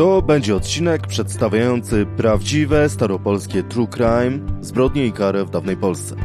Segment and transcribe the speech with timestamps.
[0.00, 6.16] To będzie odcinek przedstawiający prawdziwe staropolskie true crime, zbrodnie i karę w dawnej Polsce.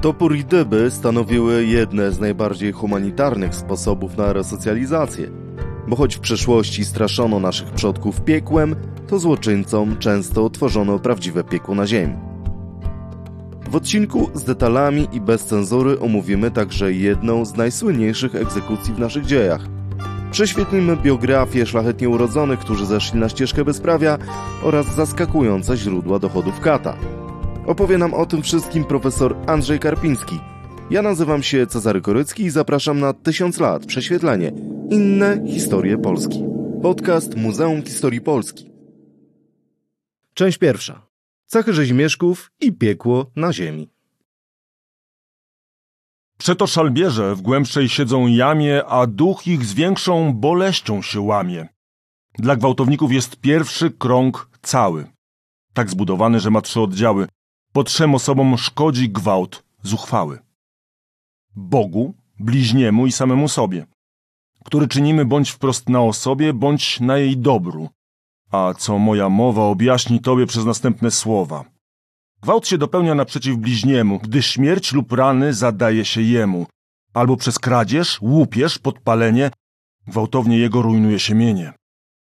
[0.00, 5.30] Topór i dyby stanowiły jedne z najbardziej humanitarnych sposobów na resocjalizację,
[5.88, 8.76] bo choć w przeszłości straszono naszych przodków piekłem,
[9.08, 12.14] to złoczyńcom często tworzono prawdziwe piekło na ziemi.
[13.70, 19.26] W odcinku z detalami i bez cenzury omówimy także jedną z najsłynniejszych egzekucji w naszych
[19.26, 19.75] dziejach.
[20.30, 24.18] Prześwietlimy biografię szlachetnie urodzonych, którzy zeszli na ścieżkę bezprawia
[24.62, 26.96] oraz zaskakujące źródła dochodów kata.
[27.66, 30.38] Opowie nam o tym wszystkim profesor Andrzej Karpiński.
[30.90, 34.52] Ja nazywam się Cezary Korycki i zapraszam na Tysiąc Lat Prześwietlenie.
[34.90, 36.44] Inne historie Polski.
[36.82, 38.70] Podcast Muzeum Historii Polski.
[40.34, 41.06] Część pierwsza.
[41.46, 43.95] Cechy rzeźmieszków i piekło na ziemi.
[46.38, 51.68] Przeto szalbierze w głębszej siedzą jamie, a duch ich z większą boleścią się łamie.
[52.38, 55.06] Dla gwałtowników jest pierwszy krąg cały.
[55.72, 57.28] Tak zbudowany, że ma trzy oddziały.
[57.72, 60.38] Po trzem osobom szkodzi gwałt zuchwały.
[61.56, 63.86] Bogu, bliźniemu i samemu sobie,
[64.64, 67.88] który czynimy bądź wprost na osobie, bądź na jej dobru.
[68.50, 71.64] A co moja mowa objaśni tobie przez następne słowa.
[72.42, 76.66] Gwałt się dopełnia naprzeciw bliźniemu, gdy śmierć lub rany zadaje się jemu.
[77.14, 79.50] Albo przez kradzież, łupież, podpalenie,
[80.06, 81.72] gwałtownie jego rujnuje się mienie.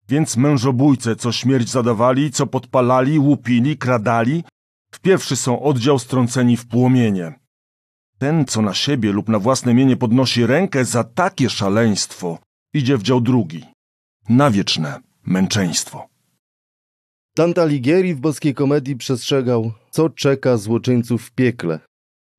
[0.08, 4.44] Więc mężobójce, co śmierć zadawali, co podpalali, łupili, kradali,
[4.92, 7.34] w pierwszy są oddział strąceni w płomienie.
[8.18, 12.38] Ten, co na siebie lub na własne mienie podnosi rękę za takie szaleństwo,
[12.74, 13.64] idzie w dział drugi.
[14.28, 16.08] Na wieczne męczeństwo.
[17.38, 21.80] Dante Alighieri w boskiej komedii przestrzegał, co czeka złoczyńców w piekle.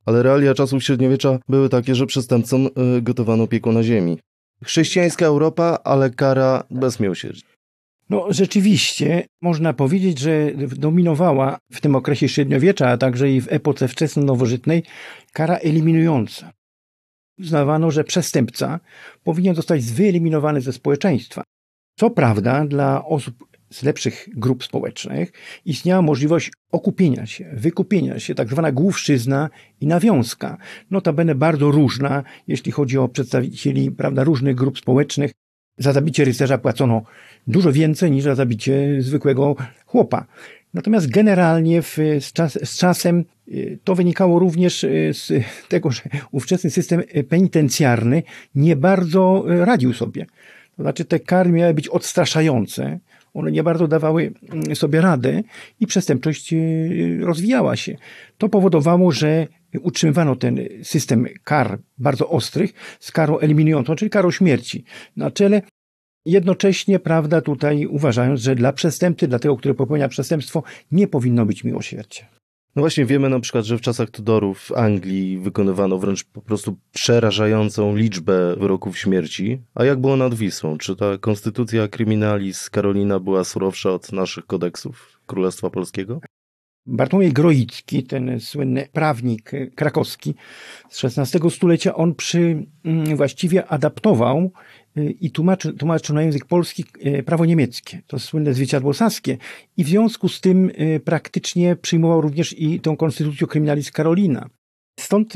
[0.06, 4.19] Ale realia czasów średniowiecza były takie, że przestępcom y, gotowano piekło na ziemi.
[4.64, 7.45] Chrześcijańska Europa, ale kara bez miłosierdzia.
[8.09, 13.88] No rzeczywiście, można powiedzieć, że dominowała w tym okresie średniowiecza, a także i w epoce
[13.88, 14.84] wczesno-nowożytnej
[15.34, 16.52] kara eliminująca.
[17.40, 18.79] Uznawano, że przestępca
[19.23, 21.44] powinien zostać wyeliminowany ze społeczeństwa.
[22.00, 25.31] Co prawda, dla osób z lepszych grup społecznych
[25.66, 29.50] istniała możliwość okupienia się, wykupienia się, tak zwana główszczyzna
[29.81, 30.57] i nawiązka.
[30.91, 35.31] Notabene bardzo różna, jeśli chodzi o przedstawicieli prawda, różnych grup społecznych.
[35.78, 37.02] Za zabicie rycerza płacono
[37.47, 40.25] dużo więcej niż za zabicie zwykłego chłopa.
[40.74, 45.31] Natomiast generalnie w, z, czas, z, czasem y, to wynikało również y, z
[45.68, 48.24] tego, że ówczesny system penitencjarny
[48.56, 50.25] nie bardzo y, radził sobie.
[50.78, 53.00] To znaczy te kary miały być odstraszające,
[53.34, 55.44] one nie bardzo dawały mm, sobie radę
[55.79, 56.53] i przestępczość
[57.19, 57.95] rozwijała się.
[58.38, 59.47] To powodowało, że
[59.81, 64.84] utrzymywano ten system kar bardzo ostrych z karą eliminującą, czyli karą śmierci
[65.16, 65.62] na czele.
[66.25, 71.63] Jednocześnie, prawda, tutaj uważając, że dla przestępcy, dla tego, który popełnia przestępstwo, nie powinno być
[71.63, 72.38] miłosierdzia.
[72.75, 76.78] No właśnie wiemy na przykład, że w czasach Tudorów w Anglii wykonywano wręcz po prostu
[76.91, 79.62] przerażającą liczbę wyroków śmierci.
[79.75, 80.78] A jak było nad Wisłą?
[80.78, 86.22] Czy ta konstytucja kryminalis Karolina była surowsza od naszych kodeksów Królestwa Polskiego?
[86.85, 90.35] Bartłomiej Groicki, ten słynny prawnik krakowski
[90.90, 92.66] z XVI stulecia, on przy,
[93.16, 94.51] właściwie adaptował
[94.95, 96.85] i tłumaczył, tłumaczył na język polski
[97.25, 99.38] prawo niemieckie, to słynne zwierciadło saskie
[99.78, 100.72] i w związku z tym
[101.06, 104.50] praktycznie przyjmował również i tą konstytucję kryminalis Karolina.
[105.00, 105.34] Stąd,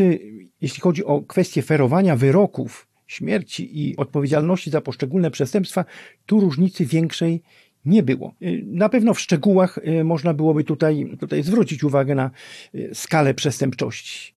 [0.61, 5.85] jeśli chodzi o kwestię ferowania wyroków, śmierci i odpowiedzialności za poszczególne przestępstwa,
[6.25, 7.41] tu różnicy większej
[7.85, 8.33] nie było.
[8.65, 12.31] Na pewno w szczegółach można byłoby tutaj, tutaj zwrócić uwagę na
[12.93, 14.33] skalę przestępczości.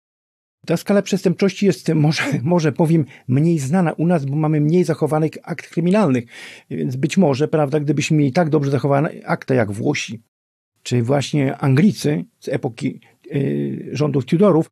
[0.66, 5.31] Ta skala przestępczości jest, może, może powiem, mniej znana u nas, bo mamy mniej zachowanych
[5.44, 6.25] akt kryminalnych.
[6.69, 10.22] Więc być może, prawda, gdybyśmy mieli tak dobrze zachowane akta jak Włosi,
[10.84, 13.00] czy właśnie Anglicy z epoki
[13.35, 14.69] y, rządów Tudorów,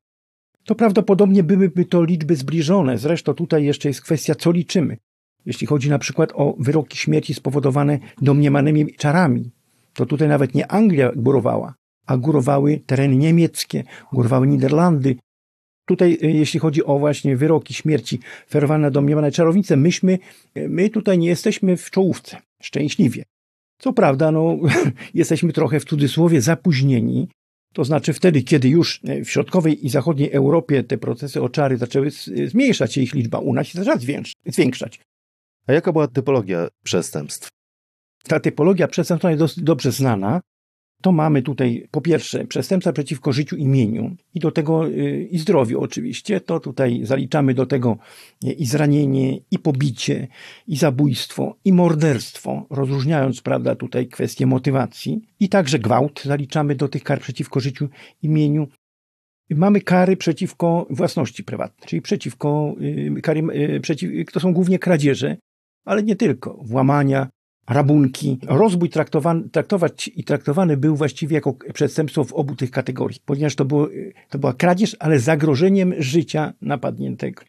[0.66, 2.98] to prawdopodobnie byłyby to liczby zbliżone.
[2.98, 4.98] Zresztą tutaj jeszcze jest kwestia, co liczymy.
[5.46, 9.52] Jeśli chodzi na przykład o wyroki śmierci spowodowane domniemanymi czarami,
[9.94, 11.74] to tutaj nawet nie Anglia górowała,
[12.06, 13.84] a górowały tereny niemieckie,
[14.14, 15.16] górowały Niderlandy,
[15.86, 18.20] Tutaj, y, jeśli chodzi o właśnie wyroki śmierci
[18.50, 20.20] ferowane domniemane czarownice, myśmy,
[20.58, 23.24] y, my tutaj nie jesteśmy w czołówce, szczęśliwie.
[23.78, 24.58] Co prawda, no,
[25.14, 27.28] jesteśmy trochę w cudzysłowie zapóźnieni,
[27.74, 32.12] to znaczy wtedy, kiedy już y, w środkowej i zachodniej Europie te procesy oczary zaczęły
[32.48, 33.98] zmniejszać się ich liczba, u nas się zaczęła
[34.46, 35.00] zwiększać.
[35.68, 37.50] A jaka była typologia przestępstw?
[38.24, 40.42] Ta typologia przestępstwa jest dosyć dobrze znana.
[41.02, 45.40] to mamy tutaj po pierwsze przestępstwa przeciwko życiu i mieniu i do tego y, i
[45.40, 46.42] zdrowiu oczywiście.
[46.42, 47.98] To tutaj zaliczamy do tego
[48.44, 50.28] y, i zranienie, i pobicie,
[50.68, 55.22] i zabójstwo, i morderstwo, rozróżniając, prawda, tutaj kwestie motywacji.
[55.40, 57.90] I także gwałt zaliczamy do tych kar przeciwko życiu
[58.22, 58.68] i mieniu.
[59.50, 62.76] Mamy kary przeciwko własności prywatnej, czyli przeciwko,
[63.18, 63.44] y, kary,
[63.82, 65.38] przeciw, to są głównie kradzieże,
[65.86, 67.30] ale nie tylko, włamania,
[67.70, 68.40] rabunki.
[68.48, 73.66] Rozbój traktowany, traktować i traktowany był właściwie jako przestępstwo w obu tych kategoriach, ponieważ to,
[73.66, 73.90] było,
[74.30, 77.44] to była kradzież, ale zagrożeniem życia napadniętego.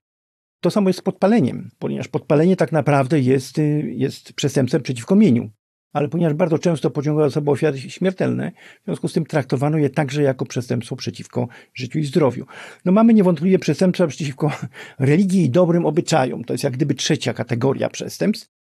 [0.60, 5.50] To samo jest z podpaleniem, ponieważ podpalenie tak naprawdę jest, jest przestępstwem przeciwko mieniu.
[5.94, 8.52] Ale ponieważ bardzo często pociągało za sobą ofiary śmiertelne,
[8.82, 12.46] w związku z tym traktowano je także jako przestępstwo przeciwko życiu i zdrowiu.
[12.84, 14.52] No mamy niewątpliwie przestępstwa przeciwko
[14.98, 16.44] religii i dobrym obyczajom.
[16.44, 18.54] To jest jak gdyby trzecia kategoria przestępstw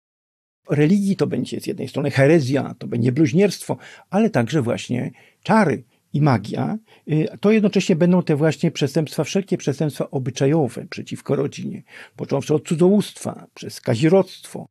[0.71, 3.77] religii to będzie z jednej strony herezja, to będzie bluźnierstwo,
[4.11, 5.11] ale także właśnie
[5.43, 11.83] czary i magia, y, to jednocześnie będą te właśnie przestępstwa, wszelkie przestępstwa obyczajowe przeciwko rodzinie,
[12.17, 14.67] począwszy od cudzołóstwa, przez kazirodztwo,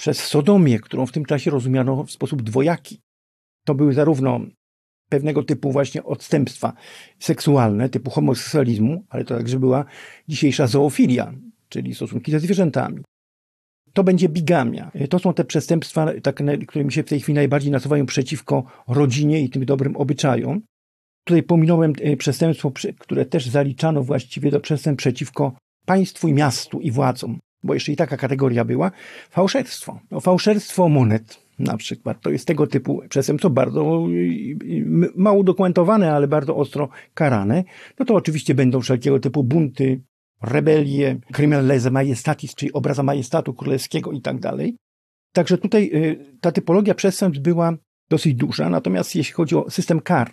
[0.00, 3.00] przez sodomię, którą w tym czasie rozumiano w sposób dwojaki.
[3.66, 4.40] To były zarówno
[5.08, 6.72] pewnego typu właśnie odstępstwa
[7.18, 9.84] seksualne, typu homoseksualizmu, ale to także była
[10.28, 11.32] dzisiejsza zoofilia,
[11.68, 13.02] czyli stosunki ze zwierzętami
[13.92, 14.90] to będzie bigamia.
[15.10, 19.40] To są te przestępstwa, tak, które mi się w tej chwili najbardziej nasuwają przeciwko rodzinie
[19.40, 20.60] i tym dobrym obyczajom.
[21.24, 25.52] Tutaj pominąłem e, przestępstwo, które też zaliczano właściwie do przestępstw przeciwko
[25.86, 28.90] państwu i miastu i władzom, bo jeszcze i taka kategoria była.
[29.30, 30.00] Fałszerstwo.
[30.10, 32.20] No, fałszerstwo monet na przykład.
[32.20, 34.06] To jest tego typu przestępstwo bardzo
[35.16, 37.64] mało udokumentowane, ale bardzo ostro karane.
[37.98, 40.00] No to oczywiście będą wszelkiego typu bunty,
[40.42, 44.76] rebelie, criminal lese majestatis, czyli obraza majestatu królewskiego i tak dalej.
[45.32, 47.76] Także tutaj y, ta typologia przestępstw była
[48.10, 50.32] dosyć duża, natomiast jeśli chodzi o system kar,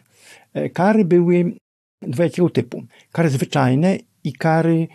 [0.54, 1.54] e, kary były
[2.02, 2.84] dwojakiego typu.
[3.12, 4.88] Kary zwyczajne i kary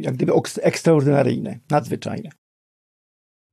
[0.00, 0.32] jak gdyby
[0.62, 2.30] ekstraordynaryjne, nadzwyczajne.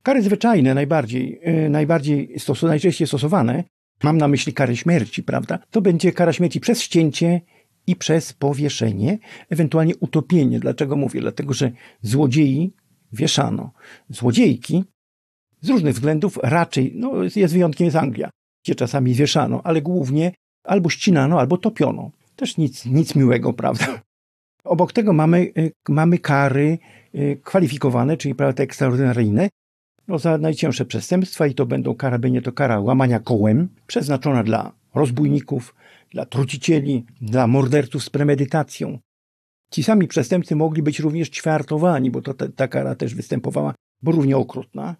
[0.02, 3.64] Kary zwyczajne najbardziej, y, najbardziej stos najczęściej stosowane,
[4.02, 5.58] mam na myśli karę śmierci, prawda?
[5.70, 7.40] To będzie kara śmierci przez ścięcie,
[7.88, 9.18] i przez powieszenie,
[9.50, 10.60] ewentualnie utopienie.
[10.60, 11.20] Dlaczego mówię?
[11.20, 12.72] Dlatego, że złodziei
[13.12, 13.72] wieszano.
[14.10, 14.84] Złodziejki
[15.60, 18.30] z różnych względów raczej, no jest wyjątkiem jest Anglia,
[18.64, 20.32] gdzie czasami wieszano, ale głównie
[20.64, 22.10] albo ścinano, albo topiono.
[22.36, 24.02] Też nic, nic miłego, prawda?
[24.68, 26.78] Obok tego mamy, y, mamy kary
[27.14, 29.48] y, kwalifikowane, czyli prawda, te ekstraordynaryjne,
[30.08, 34.72] no, za najcięższe przestępstwa i to będą kara, będzie to kara łamania kołem, przeznaczona dla
[34.94, 35.74] rozbójników,
[36.10, 38.98] dla trucicieli, dla morderców z premedytacją.
[39.70, 44.12] Ci sami przestępcy mogli być również ćwiartowani, bo to ta, ta kara też występowała, bo
[44.12, 44.96] równie okrutna.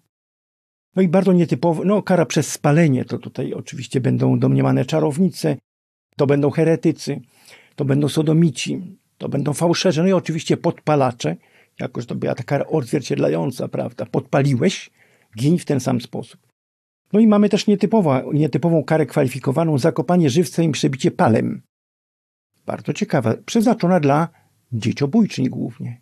[0.95, 5.57] No i bardzo nietypowo, no kara przez spalenie, to tutaj oczywiście będą domniemane czarownice,
[6.15, 7.21] to będą heretycy,
[7.75, 11.35] to będą sodomici, to będą fałszerze, no i oczywiście podpalacze,
[11.79, 14.89] jako że to była ta kara odzwierciedlająca, prawda, podpaliłeś,
[15.37, 16.39] gin w ten sam sposób.
[17.13, 21.61] No i mamy też nietypowa, nietypową karę kwalifikowaną zakopanie żywca i przebicie palem.
[22.65, 24.29] Bardzo ciekawa, przeznaczona dla
[24.71, 26.01] dzieciobójczyń głównie.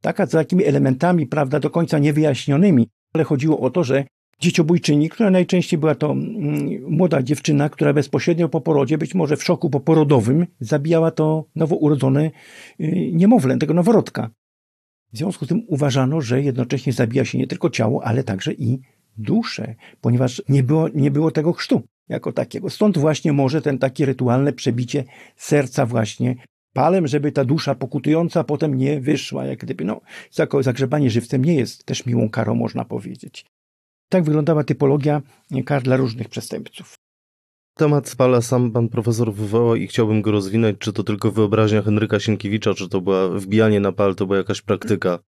[0.00, 4.04] Taka z takimi elementami, prawda, do końca niewyjaśnionymi, ale chodziło o to, że
[4.42, 9.44] dzieciobójczyni, która najczęściej była to mm, młoda dziewczyna, która bezpośrednio po porodzie, być może w
[9.44, 12.30] szoku poporodowym, zabijała to nowo urodzone
[12.80, 14.30] y, niemowlę, tego noworodka.
[15.12, 18.80] W związku z tym uważano, że jednocześnie zabija się nie tylko ciało, ale także i
[19.16, 22.70] duszę, ponieważ nie było, nie było tego chrztu jako takiego.
[22.70, 25.04] Stąd właśnie może ten takie rytualne przebicie
[25.36, 26.36] serca właśnie
[26.72, 30.00] palem, żeby ta dusza pokutująca potem nie wyszła, jak gdyby, no,
[30.60, 33.44] zagrzebanie żywcem nie jest też miłą karą, można powiedzieć.
[34.12, 35.22] Tak wyglądała typologia
[35.64, 36.94] kar dla różnych przestępców.
[37.74, 42.20] Temat spala sam pan profesor wywołał i chciałbym go rozwinąć, czy to tylko wyobraźnia Henryka
[42.20, 45.18] Sienkiewicza, czy to była wbijanie na pal, to była jakaś praktyka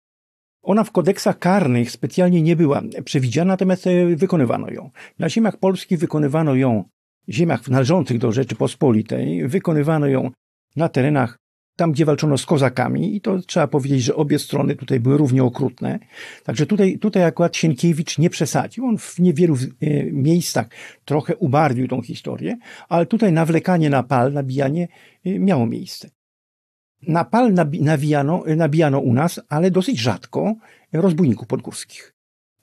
[0.64, 4.90] ona w kodeksach karnych specjalnie nie była przewidziana, natomiast e, wykonywano ją.
[5.18, 6.84] Na ziemiach polskich wykonywano ją,
[7.28, 10.30] ziemiach należących do Rzeczypospolitej, wykonywano ją
[10.76, 11.38] na terenach
[11.76, 15.44] tam, gdzie walczono z kozakami i to trzeba powiedzieć, że obie strony tutaj były równie
[15.44, 15.98] okrutne.
[16.44, 18.86] Także tutaj, tutaj akurat Sienkiewicz nie przesadził.
[18.86, 20.66] On w niewielu e, miejscach
[21.04, 22.56] trochę ubarwił tą historię,
[22.88, 24.88] ale tutaj nawlekanie na pal, nabijanie
[25.24, 26.10] e, miało miejsce.
[27.08, 30.54] Na pal nawijano, nabijano u nas, ale dosyć rzadko,
[30.92, 32.13] rozbójników podgórskich.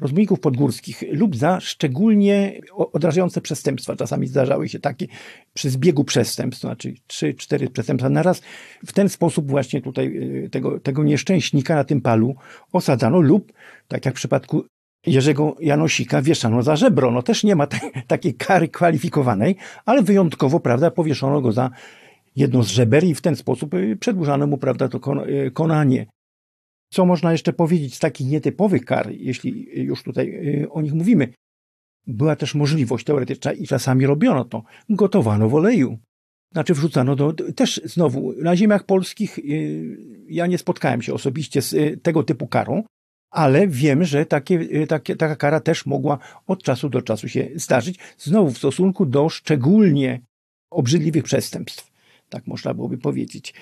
[0.02, 3.96] Rozbójników podgórskich lub za szczególnie odrażające przestępstwa.
[3.96, 5.08] Czasami zdarzały się takie
[5.54, 8.42] przy zbiegu przestępstw, znaczy trzy, cztery przestępstwa na raz.
[8.86, 10.06] W ten sposób właśnie tutaj
[10.46, 12.36] y, tego, tego nieszczęśnika na tym palu
[12.72, 13.54] osadzano lub,
[13.88, 14.64] tak jak w przypadku
[15.06, 17.12] Jerzego Janosika wieszano za żebro.
[17.12, 17.68] No też nie ma
[18.08, 19.56] takiej kary kwalifikowanej,
[19.86, 21.70] ale wyjątkowo, prawda, powieszono go za
[22.36, 26.06] jedno z żeber i w ten sposób y, przedłużano mu, prawda, to y, konanie.
[26.94, 30.28] Co można jeszcze powiedzieć z takich nietypowych kar, jeśli już tutaj
[30.64, 31.34] y, o nich mówimy?
[32.08, 34.64] Była też możliwość teoretyczna i czasami robiono to.
[34.90, 35.98] Gotowano w oleju.
[36.52, 39.40] Znaczy wrzucano do, też znowu, na ziemiach polskich
[40.28, 42.84] ja nie spotkałem się osobiście z tego typu karą,
[43.30, 46.18] ale wiem, że takie, takie, taka kara też mogła
[46.48, 50.22] od czasu do czasu się zdarzyć, znowu w stosunku do szczególnie
[50.72, 51.92] obrzydliwych przestępstw,
[52.30, 53.54] tak można byłoby powiedzieć.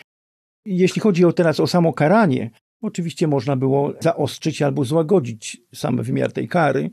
[0.65, 2.50] Jeśli chodzi o teraz o samo karanie,
[2.81, 6.89] oczywiście można było zaostrzyć albo złagodzić sam wymiar tej kary.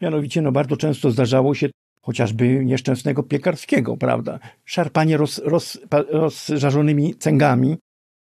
[0.00, 1.68] Mianowicie, no bardzo często zdarzało się
[2.02, 4.38] chociażby nieszczęsnego piekarskiego, prawda?
[4.64, 5.78] Szarpanie roz, roz,
[6.08, 7.76] rozżarzonymi cęgami,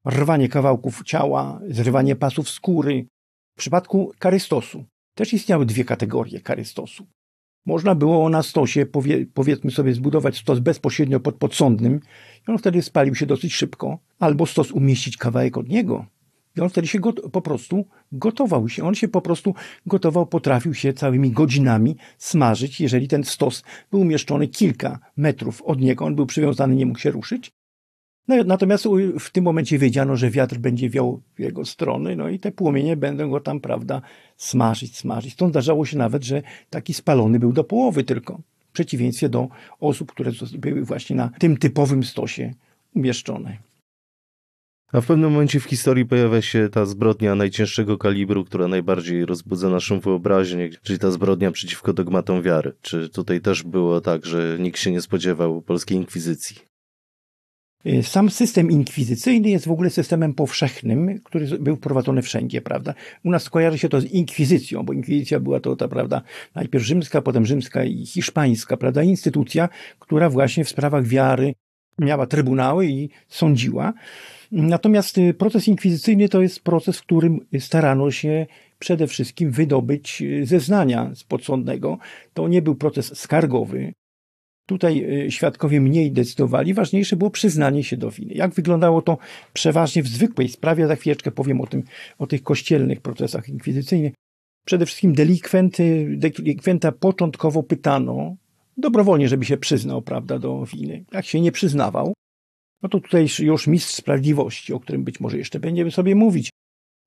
[0.06, 3.06] rwanie kawałków ciała, zrywanie pasów skóry,
[3.56, 7.06] w przypadku karystosu też istniały dwie kategorie karystosu.
[7.66, 12.00] Można było na stosie, powie, powiedzmy sobie, zbudować stos bezpośrednio pod podsądnym
[12.48, 16.06] i on wtedy spalił się dosyć szybko, albo stos umieścić kawałek od niego.
[16.56, 17.00] I on wtedy się
[17.32, 18.84] po prostu gotował się.
[18.84, 19.54] On się po prostu
[19.86, 26.04] gotował, potrafił się całymi godzinami smażyć, jeżeli ten stos był umieszczony kilka metrów od niego,
[26.04, 27.52] on był przywiązany, nie mógł się ruszyć,
[28.30, 28.84] no, natomiast
[29.20, 32.96] w tym momencie wiedziano, że wiatr będzie wiał w jego strony, no i te płomienie
[32.96, 34.02] będą go tam, prawda,
[34.36, 35.32] smażyć, smażyć.
[35.32, 39.48] Stąd zdarzało się nawet, że taki spalony był do połowy tylko, w przeciwieństwie do
[39.80, 42.54] osób, które były właśnie na tym typowym stosie
[42.94, 43.69] umieszczone.
[44.92, 49.68] A w pewnym momencie w historii pojawia się ta zbrodnia najcięższego kalibru, która najbardziej rozbudza
[49.68, 52.72] naszą wyobraźnię, czyli ta zbrodnia przeciwko dogmatom wiary.
[52.82, 56.56] Czy tutaj też było tak, że nikt się nie spodziewał polskiej inkwizycji?
[57.86, 62.94] Y, sam system inkwizycyjny jest w ogóle systemem powszechnym, który był wprowadzony wszędzie, prawda?
[63.24, 66.22] U nas kojarzy się to z inkwizycją, bo inkwizycja była to ta, prawda,
[66.54, 69.68] najpierw rzymska, potem rzymska i hiszpańska, prawda, instytucja,
[69.98, 71.54] która właśnie w sprawach wiary
[71.98, 73.92] miała trybunały i sądziła.
[74.52, 78.46] Natomiast y, proces inkwizycyjny to jest proces, w którym starano się
[78.78, 81.98] przede wszystkim wydobyć y, zeznania z podsądnego.
[82.34, 83.92] To nie był proces skargowy,
[84.70, 88.34] Tutaj y, świadkowie mniej decydowali, ważniejsze było przyznanie się do winy.
[88.34, 89.18] Jak wyglądało to
[89.52, 91.82] przeważnie w zwykłej sprawie, za chwileczkę powiem o tym,
[92.18, 94.12] o tych kościelnych procesach inkwizycyjnych.
[94.66, 98.36] Przede wszystkim delikwenty, delikwenta początkowo pytano
[98.76, 101.04] dobrowolnie, żeby się przyznał, prawda, do winy.
[101.12, 102.12] Jak się nie przyznawał,
[102.82, 106.50] no to tutaj już mistrz sprawiedliwości, o którym być może jeszcze będziemy sobie mówić,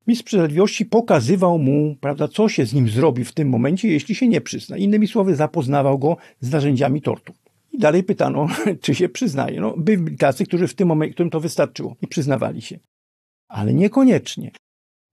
[0.08, 4.28] Mistrz Sprawiedliwości pokazywał mu, prawda, co się z nim zrobi w tym momencie, jeśli się
[4.28, 4.78] nie przyzna.
[4.78, 7.36] Innymi słowy, zapoznawał go z narzędziami tortur.
[7.72, 8.48] I dalej pytano,
[8.82, 9.62] czy się przyznaje.
[9.62, 12.80] No, byli tacy, którzy w tym momencie, którym to wystarczyło i przyznawali się.
[13.48, 14.52] Ale niekoniecznie.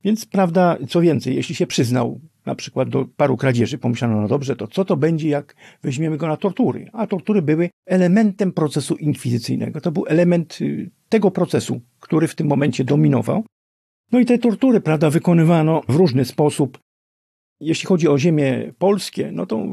[0.04, 4.56] Więc prawda, co więcej, jeśli się przyznał na przykład do paru kradzieży, pomyślano, no dobrze,
[4.56, 6.90] to co to będzie, jak weźmiemy go na tortury?
[6.92, 9.80] A tortury były elementem procesu inkwizycyjnego.
[9.80, 13.44] To był element y, tego procesu, który w tym momencie dominował.
[14.12, 16.78] No i te tortury, prawda, wykonywano w różny sposób.
[17.60, 19.66] Jeśli chodzi o ziemię polskie, no to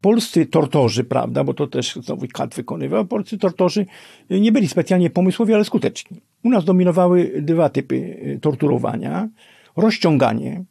[0.00, 3.86] polscy tortorzy, prawda, bo to też znowu kat wykonywał, polscy tortorzy
[4.30, 6.20] nie byli specjalnie pomysłowi, ale skuteczni.
[6.42, 9.28] U nas dominowały dwa typy y, torturowania.
[9.76, 10.64] Rozciąganie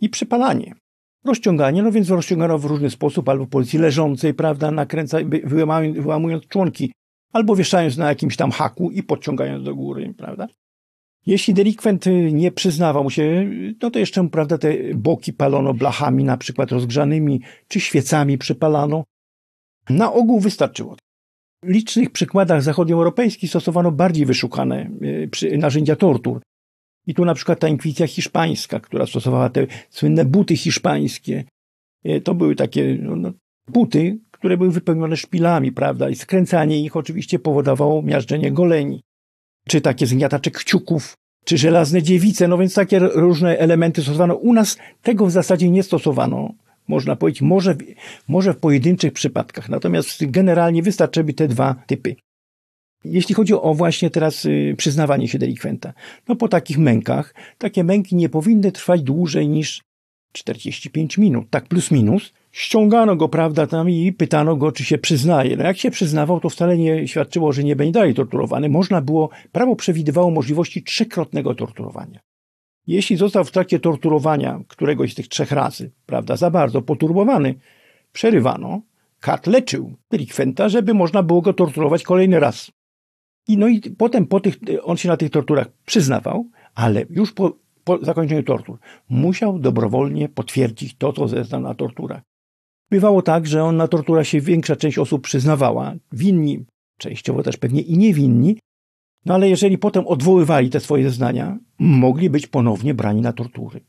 [0.00, 0.74] i przypalanie.
[1.24, 5.18] Rozciąganie, no więc rozciągano w różny sposób, albo w pozycji leżącej, prawda, nakręca,
[5.94, 6.92] wyłamując członki,
[7.32, 10.48] albo wieszając na jakimś tam haku i podciągając do góry, prawda.
[11.26, 13.50] Jeśli delikwent nie przyznawał się,
[13.82, 19.04] no to jeszcze, prawda, te boki palono blachami, na przykład rozgrzanymi, czy świecami przypalano.
[19.90, 20.96] Na ogół wystarczyło.
[21.62, 24.90] W licznych przykładach zachodnioeuropejskich stosowano bardziej wyszukane
[25.52, 26.40] e, narzędzia tortur.
[27.06, 31.44] I tu na przykład ta inkwizycja hiszpańska, która stosowała te słynne buty hiszpańskie.
[32.04, 33.32] E, to były takie no, no,
[33.68, 39.00] buty, które były wypełnione szpilami, prawda, i skręcanie ich oczywiście powodowało miażdżenie goleni
[39.68, 41.14] czy takie zgniatacze kciuków,
[41.44, 44.34] czy żelazne dziewice, no więc takie różne elementy stosowano.
[44.34, 46.54] U nas tego w zasadzie nie stosowano,
[46.88, 47.76] można powiedzieć, może,
[48.28, 52.16] może w pojedynczych przypadkach, natomiast generalnie wystarczyły te dwa typy.
[53.04, 55.92] Jeśli chodzi o właśnie teraz y, przyznawanie się delikwenta,
[56.28, 59.82] no po takich mękach, takie męki nie powinny trwać dłużej niż
[60.32, 65.56] 45 minut, tak plus minus, ściągano go, prawda, tam i pytano go, czy się przyznaje.
[65.56, 68.68] No jak się przyznawał, to wcale nie świadczyło, że nie będzie dalej torturowany.
[68.68, 72.20] Można było, prawo przewidywało możliwości trzykrotnego torturowania.
[72.86, 77.54] Jeśli został w trakcie torturowania któregoś z tych trzech razy, prawda, za bardzo poturbowany,
[78.12, 78.80] przerywano,
[79.20, 82.70] kat leczył delikwenta, żeby można było go torturować kolejny raz.
[83.50, 87.52] I no i potem po tych, on się na tych torturach przyznawał, ale już po
[87.84, 88.78] po zakończeniu tortur,
[89.08, 92.22] musiał dobrowolnie potwierdzić to, co zeznał na torturach.
[92.90, 96.64] Bywało tak, że on na torturach się większa część osób przyznawała, winni,
[96.98, 98.58] częściowo też pewnie i niewinni,
[99.26, 103.80] no ale jeżeli potem odwoływali te swoje zeznania, mogli być ponownie brani na tortury.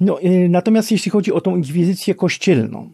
[0.00, 2.90] No, yy, natomiast jeśli chodzi o tą inkwizycję kościelną,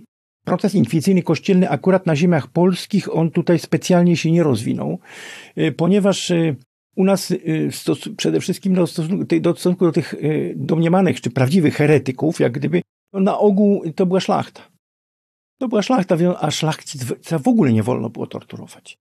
[0.47, 4.99] proces inkwizycyjny kościelny akurat na ziemiach polskich on tutaj specjalnie się nie rozwinął,
[5.57, 6.57] yy, ponieważ yy,
[6.97, 7.33] u nas
[8.17, 10.15] przede wszystkim do stosunku, do stosunku do tych
[10.57, 14.63] domniemanych czy prawdziwych heretyków, jak gdyby no na ogół to była szlachta.
[15.59, 18.99] To była szlachta, a szlachcica w ogóle nie wolno było torturować.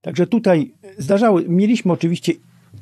[0.00, 2.32] Także tutaj zdarzały, mieliśmy oczywiście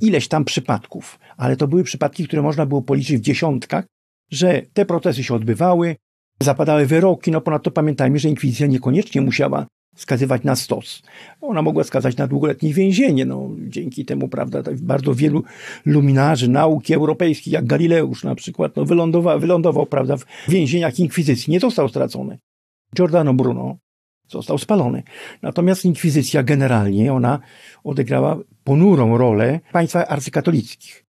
[0.01, 3.85] ileś tam przypadków, ale to były przypadki, które można było policzyć w dziesiątkach,
[4.31, 5.97] że te procesy się odbywały,
[6.41, 9.67] zapadały wyroki, no ponadto pamiętajmy, że inkwizycja niekoniecznie musiała
[9.97, 11.03] skazywać na stos.
[11.41, 13.25] Ona mogła skazać na długoletnie więzienie.
[13.25, 15.43] No, dzięki temu, prawda, tak bardzo wielu
[15.87, 21.51] luminarzy nauki europejskich, jak Galileusz na przykład, no, wylądował, wylądował prawda, w więzieniach inkwizycji.
[21.51, 22.39] Nie został stracony.
[22.97, 23.77] Giordano Bruno
[24.29, 25.03] został spalony.
[25.43, 27.41] Natomiast inkwizycja generalnie, ona
[27.85, 31.05] odegrała ponurą rolę w państwach arcykatolickich.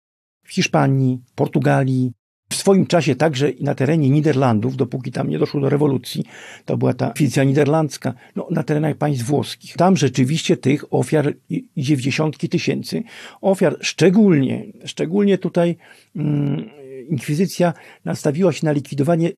[0.45, 2.13] W Hiszpanii, Portugalii,
[2.49, 6.25] w swoim czasie także na terenie Niderlandów, dopóki tam nie doszło do rewolucji,
[6.65, 9.77] to była ta inkwizycja niderlandzka, no, na terenach państw włoskich.
[9.77, 11.35] Tam rzeczywiście tych ofiar
[11.77, 13.03] idzie w dziesiątki tysięcy.
[13.41, 15.77] Ofiar szczególnie, szczególnie tutaj
[16.17, 16.71] mm,
[17.09, 17.73] inkwizycja
[18.05, 19.31] nastawiła się na likwidowanie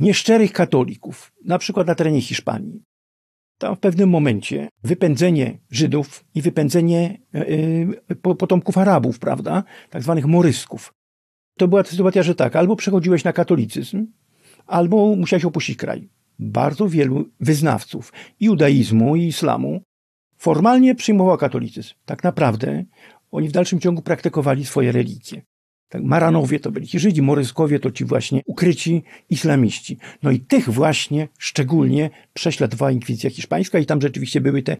[0.00, 2.82] nieszczerych katolików, na przykład na terenie Hiszpanii.
[3.58, 10.92] Tam w pewnym momencie wypędzenie Żydów i wypędzenie yy, potomków Arabów, prawda, tak zwanych morysków.
[11.60, 14.06] To była sytuacja, że tak, albo przechodziłeś na katolicyzm,
[14.66, 16.08] albo musiałeś opuścić kraj.
[16.38, 19.80] Bardzo wielu wyznawców judaizmu, i islamu
[20.38, 21.94] formalnie przyjmował katolicyzm.
[22.04, 22.84] Tak naprawdę
[23.30, 25.42] oni w dalszym ciągu praktykowali swoje religie.
[25.88, 29.98] Tak, Maranowie to byli ci Żydzi, Moryskowie to ci właśnie ukryci islamiści.
[30.22, 34.76] No i tych właśnie szczególnie prześladowała inkwizycja hiszpańska i tam rzeczywiście były te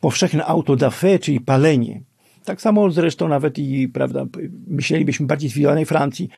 [0.00, 2.02] powszechne auto da fe, czyli palenie.
[2.44, 4.26] Tak samo zresztą nawet i, prawda,
[4.66, 6.28] myślelibyśmy bardziej zwijanej Francji.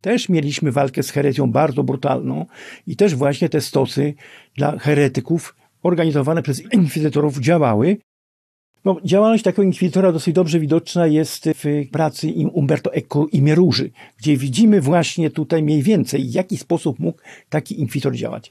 [0.00, 2.46] Też mieliśmy walkę z herezją bardzo brutalną
[2.86, 4.14] i też właśnie te stosy
[4.56, 7.96] dla heretyków organizowane przez inkwizytorów działały,
[8.84, 14.36] no, działalność takiego inkwizytora dosyć dobrze widoczna jest w pracy Umberto Eco i Mieruży, gdzie
[14.36, 18.50] widzimy właśnie tutaj mniej więcej, w jaki sposób mógł taki inkwizytor działać.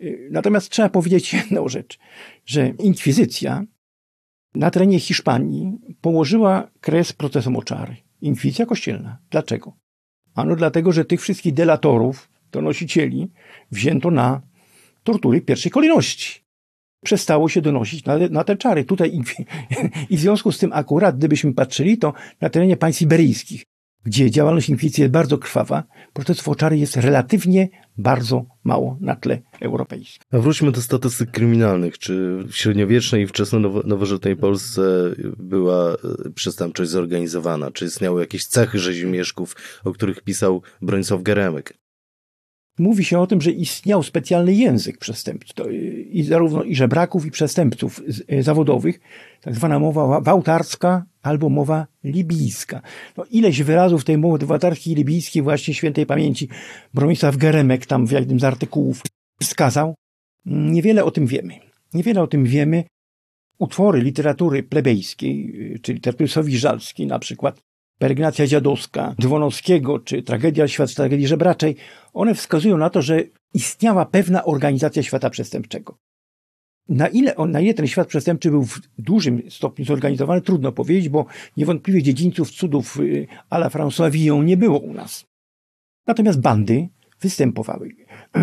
[0.00, 1.98] Y, natomiast trzeba powiedzieć jedną rzecz,
[2.46, 3.64] że inkwizycja
[4.56, 7.96] na terenie Hiszpanii położyła kres procesom oczary.
[8.20, 9.18] Inkwizycja kościelna.
[9.30, 9.72] Dlaczego?
[10.34, 13.30] Ano dlatego, że tych wszystkich delatorów, donosicieli,
[13.70, 14.40] wzięto na
[15.02, 16.40] tortury pierwszej kolejności
[17.04, 18.84] przestało się donosić na, na te czary.
[18.84, 19.22] Tutaj i,
[20.14, 23.64] i w związku z tym akurat, gdybyśmy patrzyli, to na terenie państw iberyjskich,
[24.04, 29.42] gdzie działalność inkwizycji jest bardzo krwawa, procesów o czary jest relatywnie bardzo mało na tle
[29.60, 30.22] europejskim.
[30.32, 31.98] A wróćmy do statystyk kryminalnych.
[31.98, 34.82] Czy w średniowiecznej i wczesno nowożytnej Polsce
[35.38, 35.96] była e,
[36.34, 37.70] przestępczość zorganizowana?
[37.70, 41.78] Czy istniały jakieś cechy rzezimieszków, o których pisał Bronisław Geremek?
[42.78, 45.66] Mówi się o tym, że istniał specjalny język przestępców,
[46.10, 49.00] i zarówno i żebraków, i przestępców e, zawodowych,
[49.40, 52.82] tak zwana mowa wałtarska albo mowa libijska.
[53.16, 56.48] No, ileś wyrazów tej mowy wałtarskiej i libijskiej właśnie świętej pamięci
[56.94, 59.02] Bronisław Geremek tam w jednym z artykułów
[59.40, 59.94] wskazał.
[60.46, 61.54] Niewiele o tym wiemy.
[61.94, 62.84] Niewiele o tym wiemy.
[63.58, 67.60] Utwory literatury plebejskiej, e, czyli literatury sowiżalskiej na przykład,
[67.98, 71.76] Peregnacja dziadowska Dzwonowskiego, czy Tragedia Świata, Tragedii Żebraczej,
[72.12, 73.22] one wskazują na to, że
[73.54, 75.98] istniała pewna organizacja świata przestępczego.
[76.88, 81.08] Na ile, on, na ile ten świat przestępczy był w dużym stopniu zorganizowany, trudno powiedzieć,
[81.08, 85.26] bo niewątpliwie dziedzińców cudów y, a la François Villon nie było u nas.
[86.06, 86.88] Natomiast bandy
[87.20, 87.96] występowały.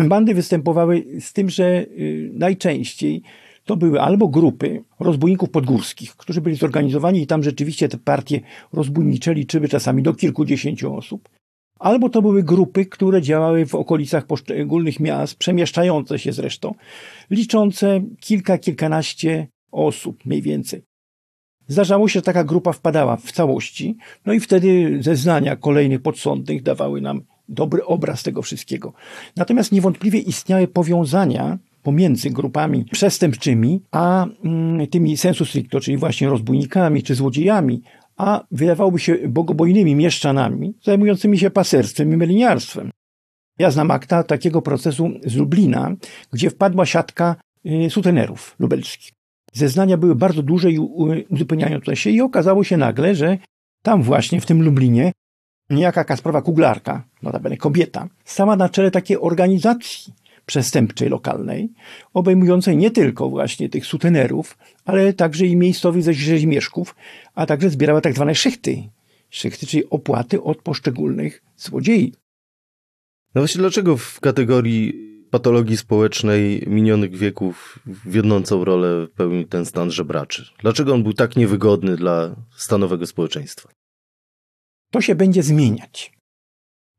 [0.08, 3.22] Bandy występowały z tym, że y, najczęściej
[3.64, 8.40] to były albo grupy rozbójników podgórskich, którzy byli zorganizowani i tam rzeczywiście te partie
[8.72, 11.28] rozbójnicze liczyły czasami do kilkudziesięciu osób,
[11.78, 16.74] albo to były grupy, które działały w okolicach poszczególnych miast, przemieszczające się zresztą,
[17.30, 20.82] liczące kilka, kilkanaście osób mniej więcej.
[21.68, 23.96] Zdarzało się, że taka grupa wpadała w całości,
[24.26, 28.92] no i wtedy zeznania kolejnych podsądnych dawały nam dobry obraz tego wszystkiego.
[29.36, 37.02] Natomiast niewątpliwie istniały powiązania pomiędzy grupami przestępczymi, a mm, tymi sensu stricto, czyli właśnie rozbójnikami
[37.02, 37.82] czy złodziejami,
[38.16, 42.90] a wydawałoby się bogobojnymi mieszczanami zajmującymi się paserstwem i meliniarstwem.
[43.58, 45.96] Ja znam akta takiego procesu z Lublina,
[46.32, 49.12] gdzie wpadła siatka y, sutenerów lubelskich.
[49.52, 50.78] Zeznania były bardzo duże i
[51.28, 53.38] uzupełniające się i okazało się nagle, że
[53.82, 55.12] tam właśnie w tym Lublinie
[55.70, 60.12] niejaka Kasprowa Kuglarka, notabene kobieta, stała na czele takiej organizacji
[60.46, 61.72] przestępczej lokalnej,
[62.12, 66.94] obejmującej nie tylko właśnie tych sutenerów, ale także i miejscowych rzeźmieszków,
[67.34, 68.88] a także zbierała tak zwane szychty.
[69.30, 72.12] Szychty, czyli opłaty od poszczególnych złodziei.
[73.34, 80.44] No właśnie dlaczego w kategorii patologii społecznej minionych wieków wiodącą rolę pełni ten stan żebraczy?
[80.58, 83.68] Dlaczego on był tak niewygodny dla stanowego społeczeństwa?
[84.90, 86.13] To się będzie zmieniać.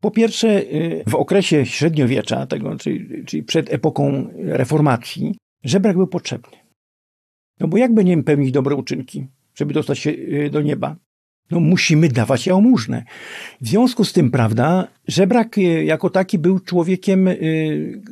[0.01, 6.57] Po pierwsze, y, w okresie średniowiecza, tego, czyli, czyli przed epoką reformacji, żebrak był potrzebny.
[7.59, 10.95] No bo jakby nie pełnić dobre uczynki, żeby dostać się y, do nieba?
[11.51, 13.03] No musimy dawać jałmużnę.
[13.61, 17.35] W związku z tym, prawda, żebrak e, jako taki był człowiekiem, e,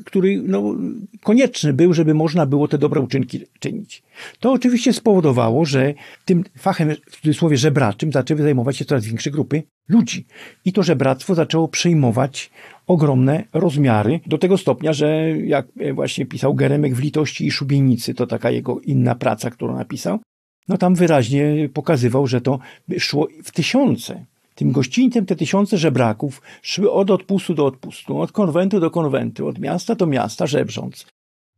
[0.05, 0.75] który no,
[1.23, 4.03] konieczny był, żeby można było te dobre uczynki czynić.
[4.39, 5.93] To oczywiście spowodowało, że
[6.25, 10.25] tym fachem, w cudzysłowie żebraczym, zaczęły zajmować się coraz większe grupy ludzi.
[10.65, 12.51] I to żebractwo zaczęło przejmować
[12.87, 18.27] ogromne rozmiary, do tego stopnia, że jak właśnie pisał Geremek w Litości i Szubienicy, to
[18.27, 20.19] taka jego inna praca, którą napisał,
[20.67, 22.59] no tam wyraźnie pokazywał, że to
[22.99, 24.25] szło w tysiące.
[24.55, 29.59] Tym gościńcem te tysiące żebraków szły od odpustu do odpustu, od konwentu do konwentu, od
[29.59, 31.05] miasta do miasta żebrząc.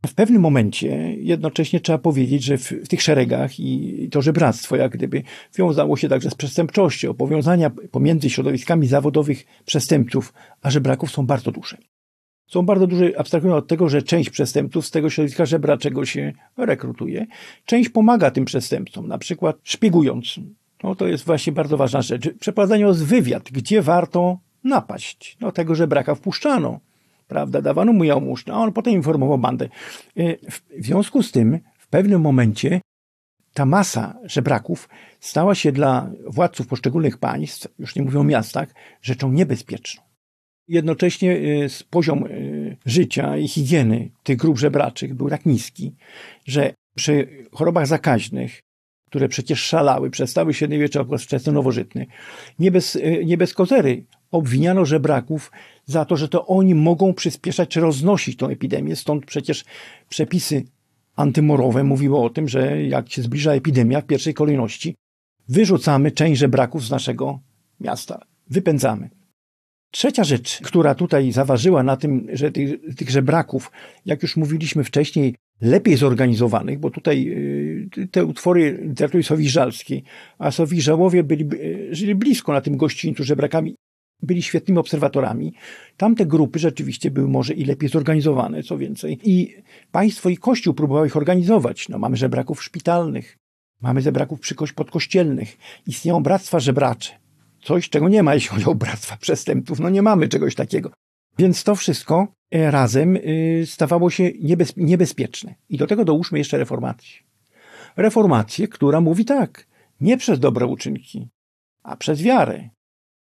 [0.07, 4.91] W pewnym momencie jednocześnie trzeba powiedzieć, że w, w, tych szeregach i to żebractwo jak
[4.91, 5.23] gdyby
[5.57, 7.13] wiązało się także z przestępczością.
[7.13, 11.77] Powiązania pomiędzy środowiskami zawodowych przestępców a żebraków są bardzo duże
[12.47, 17.25] są bardzo duże, abstrahują od tego, że część przestępców z tego środowiska żebraczego się rekrutuje.
[17.65, 20.39] Część pomaga tym przestępcom, na przykład szpiegując.
[20.83, 22.33] No to jest właśnie bardzo ważna rzecz.
[22.39, 25.37] Przeprowadzając wywiad, gdzie warto napaść.
[25.41, 26.79] No tego żebraka wpuszczano,
[27.27, 29.65] prawda, dawano mu jałmużnę, a on potem informował bandę.
[30.17, 30.35] E,
[30.81, 32.81] w związku z tym w pewnym momencie
[33.53, 38.69] ta masa żebraków stała się dla władców poszczególnych państw, już nie mówię o miastach,
[39.01, 40.04] rzeczą niebezpieczną.
[40.67, 45.95] Jednocześnie y, poziom y, życia i higieny tych grup żebraczych był tak niski,
[46.45, 48.59] że przy chorobach zakaźnych,
[49.09, 52.05] które przecież szalały, przestały średniowiecze okres wczesny nowożytny,
[52.59, 55.51] nie bez, y, nie bez kozery obwiniano żebraków
[55.85, 58.95] za to, że to oni mogą przyspieszać czy roznosić tą epidemię.
[58.95, 59.65] Stąd przecież
[60.09, 60.63] przepisy
[61.15, 64.95] antymorowe mówiły o tym, że jak się zbliża epidemia, w pierwszej kolejności
[65.49, 67.39] wyrzucamy część żebraków z naszego
[67.79, 68.25] miasta.
[68.49, 69.09] Wypędzamy.
[69.95, 73.71] Trzecia rzecz, która tutaj zaważyła na tym, że tych, tych żebraków,
[74.05, 77.27] jak już mówiliśmy wcześniej, lepiej zorganizowanych, bo tutaj
[77.97, 80.03] y, te utwory literatury sowiżalskiej,
[80.37, 83.75] a sowiżałowie byli, y, żyli blisko na tym gościńcu żebrakami,
[84.21, 85.53] byli świetnymi obserwatorami.
[85.97, 89.19] Tamte grupy rzeczywiście były może i lepiej zorganizowane, co więcej.
[89.23, 89.55] I
[89.91, 91.89] państwo i kościół próbowały ich organizować.
[91.89, 93.37] No, mamy żebraków szpitalnych,
[93.81, 94.39] mamy żebraków
[94.75, 97.24] podkościelnych, istnieją bractwa żebracze
[97.65, 99.79] coś, czego nie ma, jeśli chodzi o bractwa przestępców.
[99.79, 100.91] No nie mamy czegoś takiego.
[101.37, 105.55] Więc to wszystko e, razem y, stawało się niebez, niebezpieczne.
[105.69, 107.19] I do tego dołóżmy jeszcze reformację.
[107.97, 109.67] Reformację, która mówi tak,
[110.01, 111.27] nie przez dobre uczynki,
[111.83, 112.69] a przez wiarę.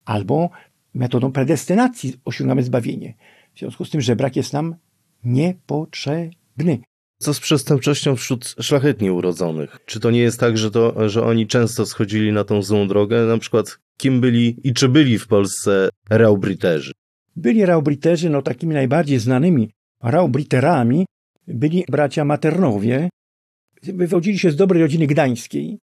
[0.05, 0.51] Albo
[0.95, 3.15] metodą predestynacji osiągamy zbawienie.
[3.55, 4.77] W związku z tym, że brak jest nam
[5.25, 6.81] niepotrzebny.
[7.19, 9.79] Co z przestępczością wśród szlachetnie urodzonych?
[9.87, 13.27] Czy to nie jest tak, że, to, że oni często schodzili na tą złą drogę?
[13.27, 16.93] Na przykład kim byli i czy byli w Polsce raubriterzy?
[17.37, 19.71] Byli raubriterzy, no takimi najbardziej znanymi
[20.03, 21.07] raubriterami
[21.47, 23.09] byli bracia Maternowie.
[23.83, 25.79] Wywodzili się z dobrej rodziny gdańskiej.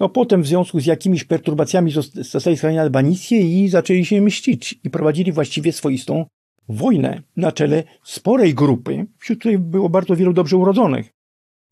[0.00, 4.90] No potem w związku z jakimiś perturbacjami zostali schwytani albanicję i zaczęli się mścić i
[4.90, 6.26] prowadzili właściwie swoistą
[6.68, 11.10] wojnę na czele sporej grupy, wśród której było bardzo wielu dobrze urodzonych,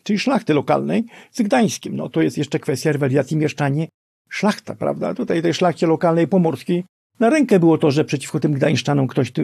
[0.03, 1.97] czyli szlachty lokalnej z Gdańskiem.
[1.97, 3.89] No to jest jeszcze kwestia rywalizacji mieszczanie
[4.29, 5.15] szlachta, prawda?
[5.15, 6.85] Tutaj tej szlachcie lokalnej pomorskiej
[7.21, 9.43] na rękę było to, że przeciwko tym gdańszczanom ktoś tu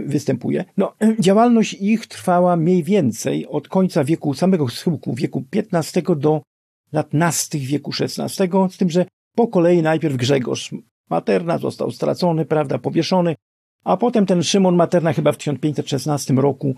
[0.77, 6.43] No, działalność ich trwała mniej więcej od końca wieku, samego schyłku wieku XV do
[6.93, 10.71] lat nastych wieku XVI, z tym, że po kolei najpierw Grzegorz
[11.11, 13.35] Materna został stracony, prawda, powieszony,
[13.85, 16.75] a potem ten Szymon Materna chyba w 1516 roku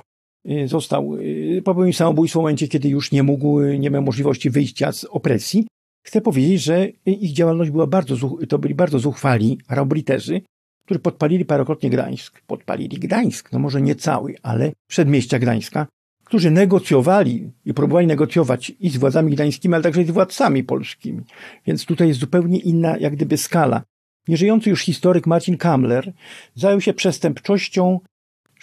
[0.50, 4.50] y, został, y, popełnił samobójstwo w momencie, kiedy już nie mógł, y, nie miał możliwości
[4.50, 5.66] wyjścia z opresji.
[6.06, 8.16] Chcę powiedzieć, że ich działalność była bardzo,
[8.48, 10.40] to byli bardzo zuchwali arabriterzy,
[10.84, 12.40] którzy podpalili parokrotnie Gdańsk.
[12.46, 15.86] Podpalili Gdańsk, no może nie cały, ale przedmieścia Gdańska,
[16.24, 21.22] którzy negocjowali i próbowali negocjować i z władzami gdańskimi, ale także i z władcami polskimi.
[21.66, 23.82] Więc tutaj jest zupełnie inna, jak gdyby, skala.
[24.28, 26.12] Nieżyjący już historyk Marcin Kamler
[26.54, 28.00] zajął się przestępczością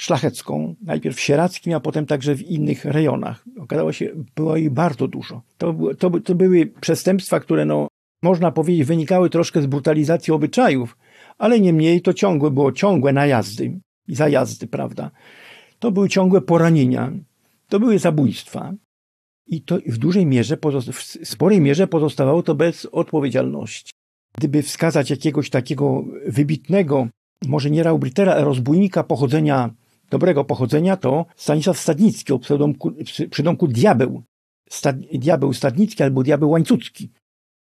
[0.01, 3.45] szlachecką, najpierw w Sieradzkim, a potem także w innych rejonach.
[3.59, 5.41] Okazało się, było jej bardzo dużo.
[5.57, 7.87] To, to, to były przestępstwa, które no,
[8.23, 10.97] można powiedzieć wynikały troszkę z brutalizacji obyczajów,
[11.37, 15.11] ale niemniej to ciągłe było ciągłe najazdy i zajazdy, prawda?
[15.79, 17.11] To były ciągłe poranienia,
[17.69, 18.73] to były zabójstwa.
[19.47, 20.57] I to w dużej mierze,
[20.93, 23.91] w sporej mierze pozostawało to bez odpowiedzialności.
[24.37, 27.07] Gdyby wskazać jakiegoś takiego wybitnego,
[27.47, 29.69] może nie Raubritera, rozbójnika pochodzenia,
[30.11, 32.91] dobrego pochodzenia, to Stanisław Stadnicki o pseudonku,
[33.29, 34.23] przydomku Diabeł.
[34.69, 37.09] Stad, diabeł Stadnicki albo Diabeł Łańcucki.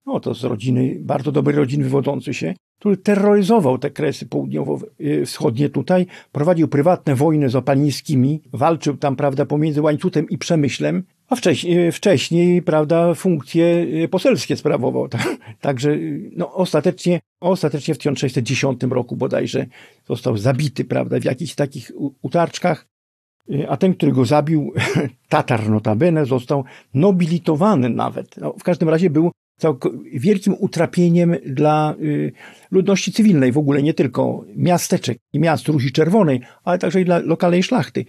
[0.06, 6.06] No to z rodziny, bardzo dobrej rodziny wywodzący się, który terroryzował te kresy południowo-wschodnie tutaj,
[6.32, 12.62] prowadził prywatne wojny z opalniskimi, walczył tam, prawda, pomiędzy Łańcutem i Przemyślem, a wcześniej, wcześniej
[12.62, 15.08] prawda, funkcje poselskie sprawował.
[15.62, 15.98] Także
[16.32, 19.66] no, ostatecznie, ostatecznie w 1610 roku bodajże
[20.08, 22.88] został zabity, prawda, w jakichś takich utarczkach,
[23.68, 24.74] a ten, który go zabił,
[25.30, 28.38] Tatar notabene, został nobilitowany nawet.
[28.38, 29.32] No, w każdym razie był
[30.14, 32.32] wielkim utrapieniem dla y,
[32.72, 37.20] ludności cywilnej w ogóle, nie tylko miasteczek i miast Róży Czerwonej, ale także i dla
[37.20, 38.06] lokalnej szlachty.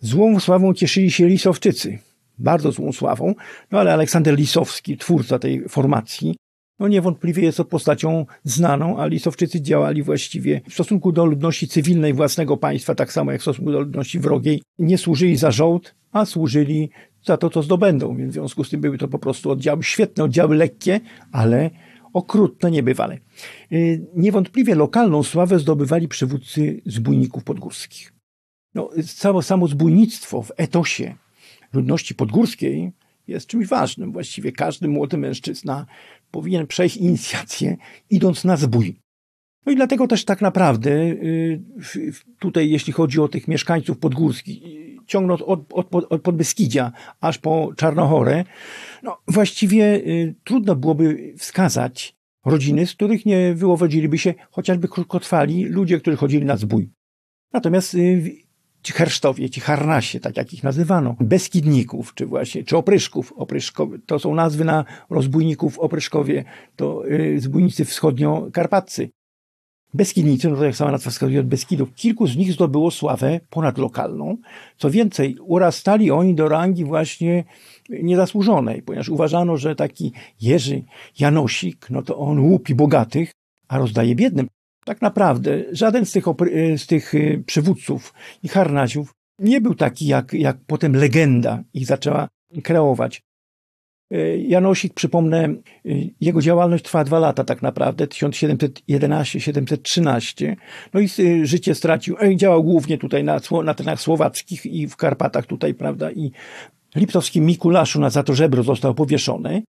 [0.00, 1.98] Złą sławą cieszyli się Lisowczycy,
[2.38, 3.34] bardzo złą sławą,
[3.70, 6.34] no ale Aleksander Lisowski, twórca tej formacji,
[6.78, 12.14] no niewątpliwie jest to postacią znaną, a Lisowczycy działali właściwie w stosunku do ludności cywilnej
[12.14, 14.62] własnego państwa, tak samo jak w stosunku do ludności wrogiej.
[14.78, 16.90] Nie służyli za żołd, a służyli
[17.24, 18.16] za to, co zdobędą.
[18.16, 21.00] Więc w związku z tym były to po prostu oddziały, świetne oddziały lekkie,
[21.32, 21.70] ale
[22.12, 23.18] okrutne niebywale.
[23.72, 28.12] Y, niewątpliwie lokalną sławę zdobywali przywódcy zbójników podgórskich.
[28.74, 31.14] No, całe samo zbójnictwo w etosie
[31.74, 32.92] ludności podgórskiej
[33.26, 34.12] jest czymś ważnym.
[34.12, 35.86] Właściwie każdy młody mężczyzna
[36.30, 37.76] powinien przejść inicjację,
[38.10, 38.96] idąc na zbój.
[39.66, 41.62] No i dlatego też tak naprawdę y,
[42.38, 44.62] tutaj, jeśli chodzi o tych mieszkańców podgórskich,
[45.06, 48.44] ciągnąc od, od, od Podbeskidzia aż po Czarnochorę,
[49.02, 56.00] no właściwie y, trudno byłoby wskazać rodziny, z których nie wyłowodziliby się chociażby krótkotrwali ludzie,
[56.00, 56.90] którzy chodzili na zbój.
[57.52, 58.43] Natomiast y,
[58.84, 64.18] ci hersztowie, ci harnasie, tak jak ich nazywano, Beskidników, czy właśnie, czy opryszków, opryszkowie, to
[64.18, 66.44] są nazwy na rozbójników opryszkowie,
[66.76, 69.08] to y, zbójnicy wschodnio-karpaccy.
[69.94, 74.36] Beskidnicy, no to jak sama nazwa wskazuje od Beskidów, kilku z nich zdobyło sławę ponadlokalną.
[74.76, 77.44] Co więcej, urastali oni do rangi właśnie
[77.90, 80.82] niezasłużonej, ponieważ uważano, że taki Jerzy
[81.18, 83.30] Janosik, no to on łupi bogatych,
[83.68, 84.48] a rozdaje biednym.
[84.84, 86.24] Tak naprawdę żaden z tych,
[86.76, 92.28] z tych y, przywódców i harnaziów nie był taki, jak, jak potem legenda ich zaczęła
[92.62, 93.22] kreować.
[94.10, 95.54] E, Janosik, przypomnę,
[96.20, 100.56] jego działalność trwa dwa lata tak naprawdę, 1711-1713.
[100.94, 101.08] No i
[101.46, 102.16] życie stracił.
[102.36, 106.32] Działał głównie tutaj na, na terenach słowackich i w Karpatach tutaj, prawda, i
[106.96, 109.62] liptowskim Mikulaszu na Zatorzebro został powieszony.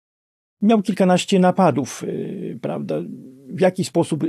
[0.62, 2.04] Miał kilkanaście napadów,
[2.60, 2.94] prawda,
[3.54, 4.24] w jaki sposób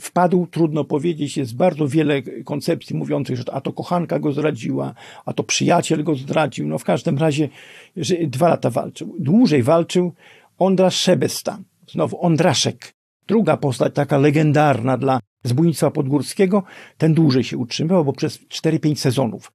[0.00, 1.36] wpadł, trudno powiedzieć.
[1.36, 6.14] Jest bardzo wiele koncepcji mówiących, że a to kochanka go zdradziła, a to przyjaciel go
[6.14, 6.66] zdradził.
[6.66, 7.48] No w każdym razie
[7.96, 9.16] że dwa lata walczył.
[9.18, 10.12] Dłużej walczył
[10.58, 11.58] Ondrasz Szebesta,
[11.92, 12.92] znowu Ondraszek.
[13.26, 16.62] Druga postać, taka legendarna dla zbójnictwa podgórskiego,
[16.98, 19.52] ten dłużej się utrzymywał, bo przez 4-5 sezonów.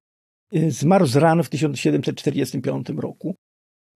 [0.68, 3.36] Zmarł z ran w 1745 roku.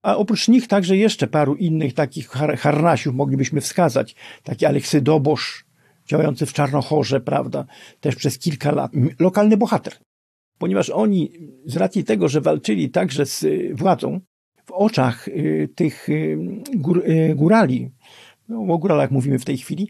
[0.07, 4.15] A oprócz nich także jeszcze paru innych takich har harnasiów moglibyśmy wskazać.
[4.43, 5.65] Taki Aleksy Dobosz,
[6.05, 7.65] działający w Czarnochorze, prawda,
[7.99, 8.91] też przez kilka lat.
[9.19, 9.93] Lokalny bohater.
[10.57, 11.31] Ponieważ oni,
[11.65, 14.19] z racji tego, że walczyli także z y, władzą,
[14.65, 16.37] w oczach y, tych y,
[16.75, 17.03] gór,
[17.35, 17.91] górali,
[18.49, 19.87] no, o góralach mówimy w tej chwili,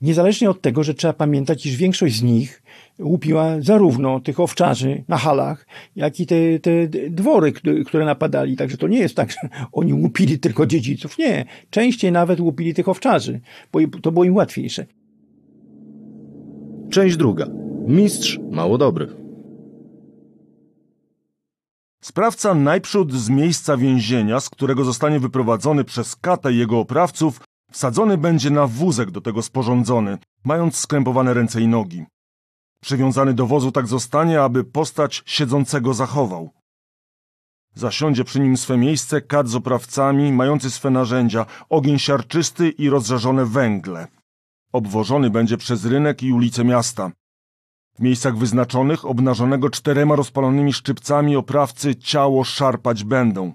[0.00, 2.62] niezależnie od tego, że trzeba pamiętać, iż większość z nich
[2.98, 7.52] łupiła zarówno tych owczarzy na halach, jak i te, te dwory,
[7.86, 8.56] które napadali.
[8.56, 9.38] Także to nie jest tak, że
[9.72, 11.18] oni łupili tylko dziedziców.
[11.18, 11.44] Nie.
[11.70, 13.40] Częściej nawet łupili tych owczarzy,
[13.72, 14.86] bo to było im łatwiejsze.
[16.90, 17.46] Część druga.
[17.86, 19.08] Mistrz mało dobry.
[22.02, 27.40] Sprawca najprzód z miejsca więzienia, z którego zostanie wyprowadzony przez Kata i jego oprawców,
[27.72, 32.04] wsadzony będzie na wózek do tego sporządzony, mając skrępowane ręce i nogi.
[32.82, 36.50] Przywiązany do wozu tak zostanie, aby postać siedzącego zachował.
[37.74, 43.44] Zasiądzie przy nim swe miejsce kat z oprawcami, mający swe narzędzia, ogień siarczysty i rozżarzone
[43.46, 44.06] węgle.
[44.72, 47.10] Obwożony będzie przez rynek i ulice miasta.
[47.94, 53.52] W miejscach wyznaczonych obnażonego czterema rozpalonymi szczypcami oprawcy ciało szarpać będą.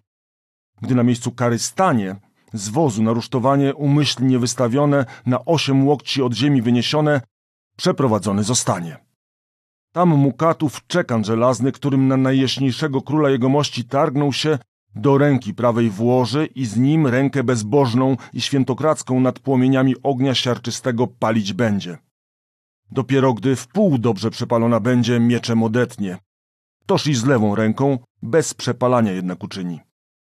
[0.81, 2.15] Gdy na miejscu kary stanie,
[2.53, 7.21] z wozu na rusztowanie umyślnie wystawione, na osiem łokci od ziemi wyniesione,
[7.77, 8.97] przeprowadzony zostanie.
[9.91, 14.57] Tam Mukatów czekan żelazny, którym na najjaśniejszego króla jegomości targnął się,
[14.95, 21.07] do ręki prawej włoży i z nim rękę bezbożną i świętokradzką nad płomieniami ognia siarczystego
[21.07, 21.97] palić będzie.
[22.91, 26.17] Dopiero gdy w pół dobrze przepalona będzie, mieczem odetnie.
[26.85, 29.79] Toż i z lewą ręką, bez przepalania jednak uczyni.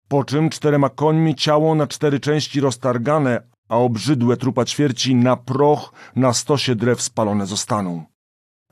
[0.08, 5.94] Po czym czterema końmi ciało na cztery części roztargane, a obrzydłe trupa ćwierci na proch
[6.16, 8.04] na stosie drew spalone zostaną.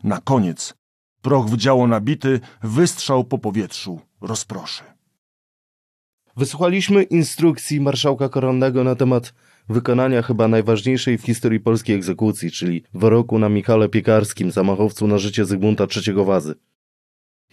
[0.04, 0.74] Na koniec
[1.24, 4.84] proch w działo nabity, wystrzał po powietrzu rozproszy.
[6.38, 9.34] Wysłuchaliśmy instrukcji marszałka koronnego na temat
[9.70, 15.46] wykonania chyba najważniejszej w historii polskiej egzekucji, czyli wyroku na Michale Piekarskim, zamachowcu na życie
[15.46, 16.56] Zygmunta III Wazy.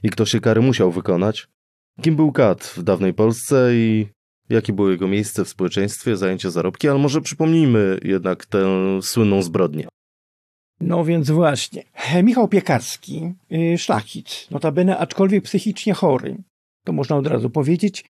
[0.02, 1.48] I kto się kary musiał wykonać?
[2.02, 4.06] Kim był Kat w dawnej Polsce i
[4.48, 8.68] jakie było jego miejsce w społeczeństwie, zajęcie zarobki, ale może przypomnijmy jednak tę
[9.02, 9.88] słynną zbrodnię.
[10.80, 11.84] No więc właśnie.
[12.22, 16.36] Michał Piekarski, yy, szlachcic, notabene aczkolwiek psychicznie chory,
[16.84, 18.04] to można od razu powiedzieć,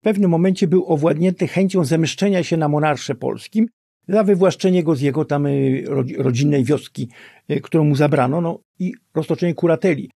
[0.00, 3.68] w pewnym momencie był owładnięty chęcią zemszczenia się na monarsze polskim
[4.08, 5.84] za wywłaszczenie go z jego tam y,
[6.18, 7.08] rodzinnej wioski,
[7.50, 10.10] y, którą mu zabrano, no i roztoczenie kurateli.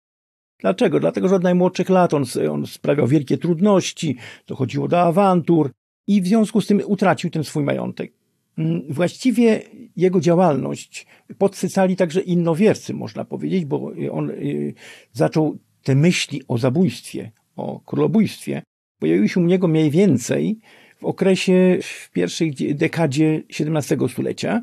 [0.59, 0.99] Dlaczego?
[0.99, 4.17] Dlatego, że od najmłodszych lat on, on sprawiał wielkie trudności,
[4.47, 5.71] dochodziło do awantur
[6.07, 8.13] i w związku z tym utracił ten swój majątek.
[8.57, 9.61] Mm, właściwie
[9.95, 14.73] jego działalność podsycali także innowiercy, można powiedzieć, bo on y,
[15.13, 18.63] zaczął te myśli o zabójstwie, o królobójstwie,
[18.99, 20.59] pojawiły się u niego mniej więcej
[20.97, 24.61] w okresie, w pierwszej dekadzie XVII stulecia,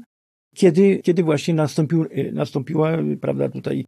[0.55, 3.85] kiedy, kiedy właśnie nastąpił, y, nastąpiła, prawda, tutaj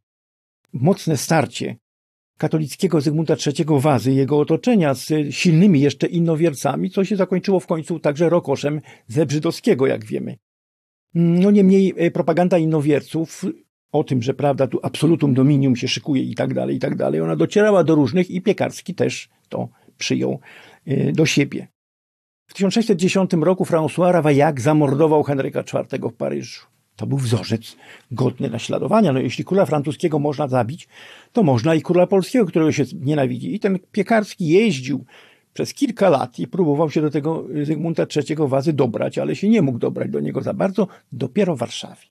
[0.72, 1.76] mocne starcie
[2.38, 7.66] katolickiego Zygmunta III Wazy i jego otoczenia z silnymi jeszcze innowiercami, co się zakończyło w
[7.66, 10.36] końcu także rokoszem Zebrzydowskiego, jak wiemy.
[11.14, 13.44] No niemniej e, propaganda innowierców
[13.92, 17.20] o tym, że prawda, tu absolutum dominium się szykuje i tak dalej, i tak dalej,
[17.20, 19.68] ona docierała do różnych i Piekarski też to
[19.98, 20.40] przyjął
[20.86, 21.68] e, do siebie.
[22.46, 26.75] W 1610 roku François Ravaillac zamordował Henryka IV w Paryżu.
[26.96, 27.76] To był wzorzec
[28.10, 29.12] godny naśladowania.
[29.12, 30.88] No, jeśli króla francuskiego można zabić,
[31.32, 33.54] to można i króla polskiego, którego się nienawidzi.
[33.54, 35.04] I ten Piekarski jeździł
[35.52, 39.62] przez kilka lat i próbował się do tego Zygmunta III Wazy dobrać, ale się nie
[39.62, 42.06] mógł dobrać do niego za bardzo, dopiero w Warszawie.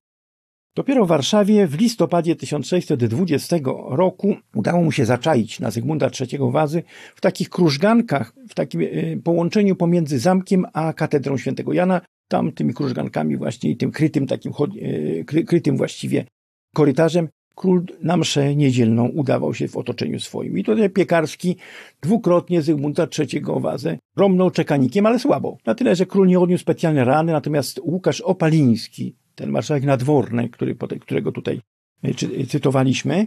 [0.76, 3.58] Dopiero w Warszawie w listopadzie 1620
[3.90, 6.84] roku udało mu się zaczaić na Zygmunta III Wazy
[7.16, 8.86] w takich krużgankach, w takim e,
[9.24, 14.52] połączeniu pomiędzy zamkiem a katedrą świętego Jana, tam tymi krużgankami właśnie i tym krytym takim,
[14.82, 16.26] e, krytym właściwie
[16.74, 20.58] korytarzem król na mszę niedzielną udawał się w otoczeniu swoim.
[20.58, 21.58] I tutaj Piekarski
[22.02, 25.58] dwukrotnie Zygmunta III Wazę romnął czekanikiem, ale słabo.
[25.66, 30.76] Na tyle, że król nie odniósł specjalne rany, natomiast Łukasz Opaliński, ten marszałek nadworny, który,
[31.02, 31.62] którego tutaj
[32.04, 33.26] e, cytowaliśmy,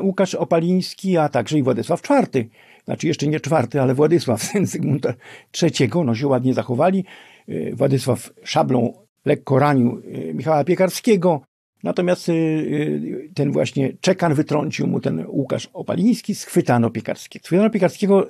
[0.00, 2.44] Łukasz Opaliński, a także i Władysław IV,
[2.84, 5.14] znaczy jeszcze nie czwarty, ale Władysław, syn Zygmunta
[5.62, 7.04] III, no się ładnie zachowali.
[7.48, 8.92] E, Władysław szablą
[9.24, 11.40] lekko ranił e, Michała Piekarskiego,
[11.82, 12.32] natomiast e,
[13.34, 17.44] ten właśnie czekan wytrącił mu ten Łukasz Opaliński, schwytano Piekarskiego.
[17.44, 18.28] Schwytano Piekarskiego,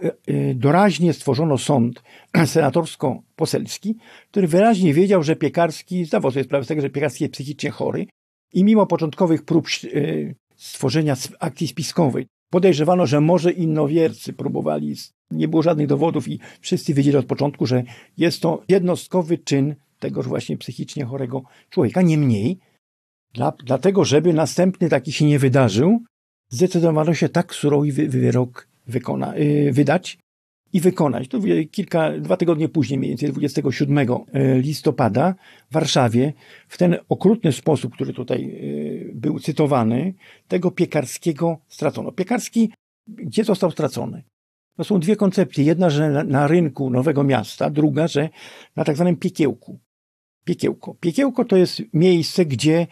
[0.54, 2.02] doraźnie stworzono sąd
[2.54, 3.94] senatorsko-poselski,
[4.30, 8.06] który wyraźnie wiedział, że Piekarski, zdawał sobie sprawę z tego, że Piekarski jest psychicznie chory
[8.52, 9.66] i mimo początkowych prób
[10.56, 14.96] stworzenia akcji spiskowej, podejrzewano, że może innowiercy próbowali
[15.30, 17.82] nie było żadnych dowodów i wszyscy wiedzieli od początku, że
[18.16, 22.02] jest to jednostkowy czyn tegoż właśnie psychicznie chorego człowieka.
[22.02, 22.58] Niemniej,
[23.34, 26.00] dla, dlatego, żeby następny taki się nie wydarzył,
[26.48, 30.18] zdecydowano się tak surowy wyrok wykona, yy, wydać
[30.72, 31.28] i wykonać.
[31.28, 31.38] To
[31.70, 34.08] kilka, dwa tygodnie później, mniej więcej 27 y,
[34.62, 35.34] listopada
[35.70, 36.32] w Warszawie,
[36.68, 40.14] w ten okrutny sposób, który tutaj y, był cytowany,
[40.48, 42.12] tego Piekarskiego stracono.
[42.12, 42.70] Piekarski
[43.08, 44.22] gdzie został stracony?
[44.76, 45.64] To są dwie koncepcje.
[45.64, 48.28] Jedna, że na, na rynku Nowego Miasta, druga, że
[48.76, 49.80] na tak zwanym piekiełku.
[50.44, 50.94] Piekiełko.
[50.94, 52.86] Piekiełko to jest miejsce, gdzie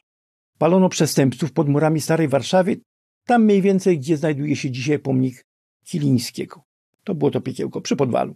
[0.59, 2.81] palono przestępców pod murami Starej Warszawy,
[3.27, 5.45] tam mniej więcej, gdzie znajduje się dzisiaj pomnik
[5.85, 6.66] Kilińskiego.
[7.07, 8.35] To było to piekiełko przy podwalu.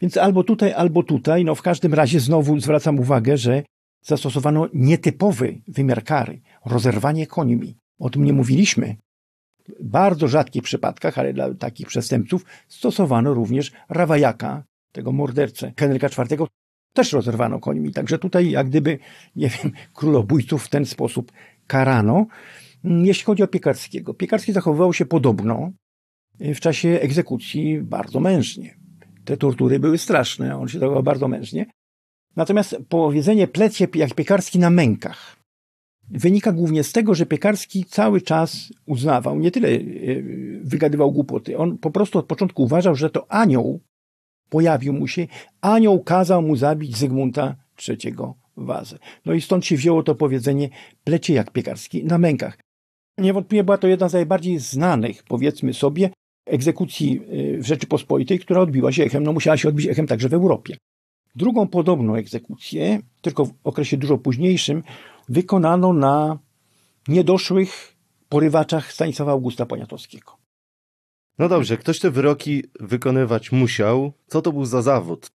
[0.00, 1.44] Więc albo tutaj, albo tutaj.
[1.44, 3.62] No w każdym razie znowu zwracam uwagę, że
[4.02, 7.76] zastosowano nietypowy wymiar kary, rozerwanie końmi.
[7.98, 8.96] O tym nie mówiliśmy,
[9.80, 16.46] bardzo rzadkich przypadkach, ale dla takich przestępców stosowano również rawajaka, tego mordercę Henryka IV,
[16.92, 17.92] też rozerwano końmi.
[17.92, 18.98] Także tutaj jak gdyby,
[19.36, 21.32] nie wiem, królobójców w ten sposób
[21.66, 22.26] karano.
[22.84, 24.14] Jeśli chodzi o Piekarskiego.
[24.14, 25.72] Piekarski zachowywał się podobno
[26.40, 28.74] w czasie egzekucji bardzo mężnie.
[29.24, 31.66] Te tortury były straszne, on się zachował bardzo mężnie.
[32.36, 35.44] Natomiast powiedzenie plecie jak Piekarski na mękach
[36.10, 39.80] wynika głównie z tego, że Piekarski cały czas uznawał, nie tyle e,
[40.62, 43.80] wygadywał głupoty, on po prostu od początku uważał, że to anioł
[44.50, 45.26] pojawił mu się,
[45.60, 47.56] anioł kazał mu zabić Zygmunta
[47.88, 48.14] III
[48.56, 48.98] Wazę.
[49.24, 50.68] No i stąd się wzięło to powiedzenie
[51.04, 52.58] plecie jak Piekarski na mękach.
[53.18, 56.10] Niewątpliwie była to jedna z najbardziej znanych, powiedzmy sobie,
[56.46, 60.34] egzekucji y, w Rzeczypospolitej, która odbiła się echem, no musiała się odbić echem także w
[60.34, 60.76] Europie.
[61.34, 64.82] Drugą podobną egzekucję, tylko w okresie dużo późniejszym,
[65.28, 66.38] wykonano na
[67.08, 67.96] niedoszłych
[68.28, 70.32] porywaczach Stanisława Augusta Poniatowskiego.
[71.38, 74.12] No dobrze, ktoś te wyroki wykonywać musiał.
[74.26, 75.30] Co to był za zawód?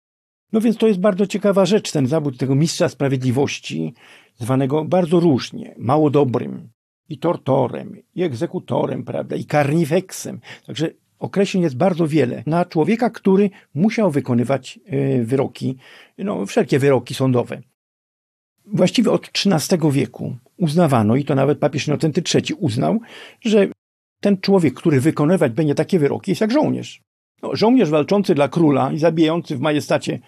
[0.54, 3.94] No więc to jest bardzo ciekawa rzecz, ten zawód tego mistrza sprawiedliwości,
[4.36, 6.70] zwanego bardzo różnie, mało dobrym,
[7.10, 10.40] i tortorem, i egzekutorem, prawda, i karnifeksem.
[10.66, 10.90] Także
[11.20, 15.78] określeń jest bardzo wiele na człowieka, który musiał wykonywać e, wyroki,
[16.18, 17.62] no wszelkie wyroki sądowe.
[18.66, 23.00] Właściwie od XIII wieku uznawano, i to nawet papież Inocenty III uznał,
[23.42, 23.68] że
[24.22, 27.02] ten człowiek, który wykonywać będzie takie wyroki, jest jak żołnierz.
[27.44, 30.20] No, żołnierz walczący dla króla i zabijający w majestacie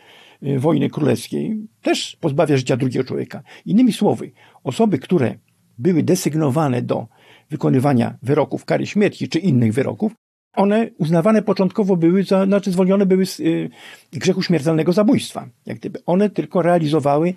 [0.44, 3.44] y, wojny królewskiej też pozbawia życia drugiego człowieka.
[3.66, 4.32] Innymi słowy,
[4.64, 5.36] osoby, które
[5.80, 7.08] były desygnowane do
[7.50, 10.12] wykonywania wyroków kary śmierci czy innych wyroków,
[10.54, 13.70] one uznawane początkowo były, za, znaczy zwolnione były z y,
[14.14, 15.50] grzechu śmiertelnego zabójstwa.
[15.66, 17.34] Jak gdyby one tylko realizowały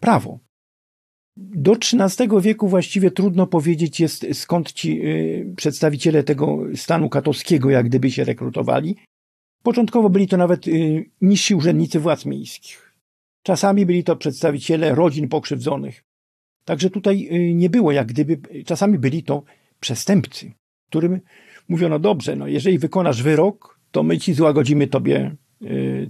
[0.00, 0.38] prawo.
[1.36, 7.86] Do XIII wieku właściwie trudno powiedzieć jest, skąd ci y, przedstawiciele tego stanu katowskiego jak
[7.86, 8.96] gdyby się rekrutowali.
[9.62, 12.94] Początkowo byli to nawet y, niżsi urzędnicy władz miejskich.
[13.42, 16.07] Czasami byli to przedstawiciele rodzin pokrzywdzonych.
[16.68, 19.42] Także tutaj y, nie było jak gdyby, czasami byli to
[19.80, 20.52] przestępcy,
[20.88, 21.20] którym
[21.68, 25.36] mówiono dobrze, no jeżeli wykonasz wyrok, to my ci złagodzimy tobie,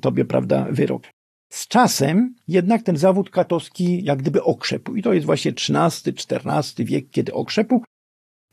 [0.00, 1.02] tobie prawda, wyrok.
[1.48, 7.10] Z czasem jednak ten zawód katowski jak gdyby okrzepł i to jest właśnie XIII-XIV wiek,
[7.10, 7.82] kiedy okrzepł.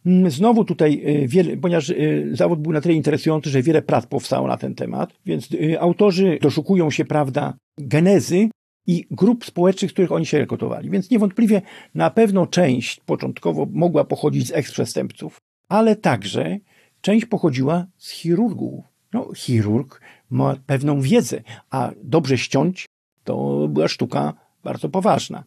[0.05, 4.05] Mm, znowu tutaj y, wiele, ponieważ y, zawód był na tyle interesujący, że wiele prac
[4.05, 8.49] powstało na ten temat, więc y, autorzy doszukują się, prawda, genezy
[8.87, 10.89] i grup społecznych, z których oni się rekrutowali.
[10.89, 11.61] Więc niewątpliwie
[11.95, 15.37] na pewno część początkowo mogła pochodzić z eksprzestępców,
[15.69, 16.57] ale także
[17.01, 18.85] część pochodziła z chirurgów.
[19.13, 22.85] No, chirurg ma pewną wiedzę, a dobrze ściąć
[23.23, 24.33] to była sztuka
[24.63, 25.43] bardzo poważna.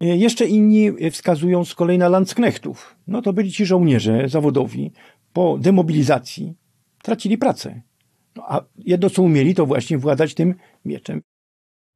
[0.00, 2.96] E, jeszcze inni wskazują z kolei na Landsknechtów.
[3.06, 4.92] No to byli ci żołnierze zawodowi
[5.32, 6.54] po demobilizacji
[7.02, 7.82] tracili pracę.
[8.36, 10.54] No, a jedno co umieli to właśnie władać tym
[10.84, 11.22] mieczem.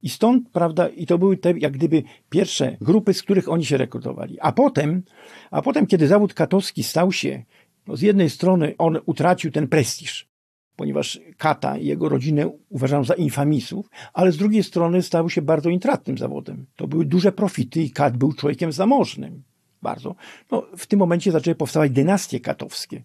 [0.02, 3.76] I stąd, prawda, i to były te jak gdyby pierwsze grupy, z których oni się
[3.76, 4.40] rekrutowali.
[4.40, 5.02] A potem,
[5.50, 7.42] a potem kiedy zawód katowski stał się,
[7.86, 10.28] no z jednej strony on utracił ten prestiż,
[10.76, 15.70] ponieważ Kata i jego rodzinę uważano za infamisów, ale z drugiej strony stał się bardzo
[15.70, 16.66] intratnym zawodem.
[16.76, 19.42] To były duże profity i Kat był człowiekiem zamożnym.
[19.82, 20.14] Bardzo.
[20.50, 23.02] No, w tym momencie zaczęły powstawać dynastie katowskie.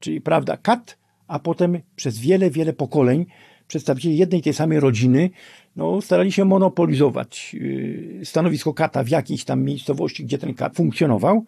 [0.00, 3.26] Czyli, prawda, Kat, a potem przez wiele, wiele pokoleń
[3.72, 5.30] przedstawiciele jednej tej samej rodziny
[5.76, 11.44] no, starali się monopolizować yy, stanowisko kata w jakiejś tam miejscowości, gdzie ten kat funkcjonował,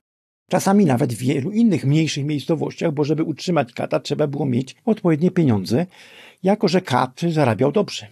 [0.51, 5.31] Czasami nawet w wielu innych mniejszych miejscowościach, bo żeby utrzymać kata trzeba było mieć odpowiednie
[5.31, 5.87] pieniądze,
[6.43, 8.07] jako że kat zarabiał dobrze.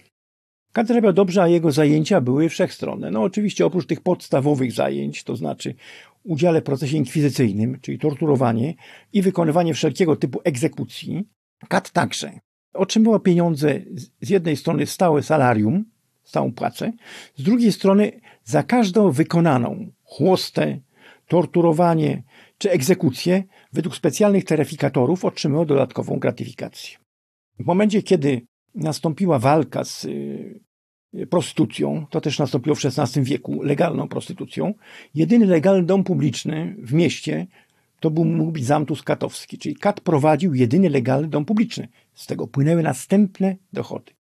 [0.72, 3.10] Kat zarabiał dobrze, a jego zajęcia były wszechstronne.
[3.10, 5.74] No oczywiście oprócz tych podstawowych zajęć, to znaczy
[6.24, 8.74] udziale w procesie inkwizycyjnym, czyli torturowanie
[9.12, 11.24] i wykonywanie wszelkiego typu egzekucji,
[11.68, 12.32] kat także
[12.74, 13.80] otrzymywał pieniądze
[14.20, 15.84] z jednej strony stałe salarium,
[16.24, 16.92] stałą płacę,
[17.36, 20.78] z drugiej strony za każdą wykonaną chłostę,
[21.28, 22.22] torturowanie
[22.58, 26.98] czy egzekucję według specjalnych taryfikatorów otrzymywał dodatkową gratyfikację.
[27.58, 28.42] W momencie, kiedy
[28.74, 34.74] nastąpiła walka z y, prostytucją, to też nastąpiło w XVI wieku, legalną prostytucją,
[35.14, 37.46] jedyny legalny dom publiczny w mieście
[38.00, 41.88] to był, mógł być Zamtus Katowski, czyli Kat prowadził jedyny legalny dom publiczny.
[42.14, 44.12] Z tego płynęły następne dochody.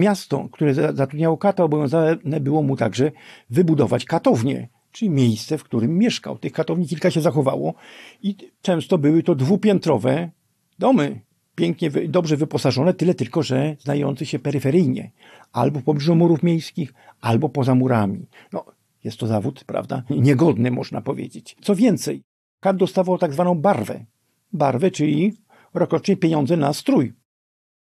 [0.00, 3.12] Miasto, które zatrudniało Kata, obowiązane było mu także
[3.50, 6.38] wybudować katownię, czyli miejsce, w którym mieszkał.
[6.38, 7.74] Tych katowni kilka się zachowało
[8.22, 10.30] i często były to dwupiętrowe
[10.78, 11.20] domy,
[11.54, 15.10] pięknie, dobrze wyposażone, tyle tylko, że znające się peryferyjnie,
[15.52, 18.26] albo w pobliżu murów miejskich, albo poza murami.
[18.52, 18.64] No,
[19.04, 21.56] jest to zawód, prawda, niegodny można powiedzieć.
[21.62, 22.22] Co więcej,
[22.60, 24.04] kat dostawał tak zwaną barwę.
[24.52, 25.32] Barwę, czyli
[25.74, 27.12] rokrocznie pieniądze na strój.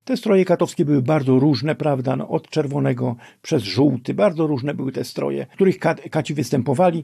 [0.07, 4.91] Te stroje katowskie były bardzo różne, prawda, no, od czerwonego przez żółty, bardzo różne były
[4.91, 5.79] te stroje, w których
[6.11, 7.03] kaci występowali.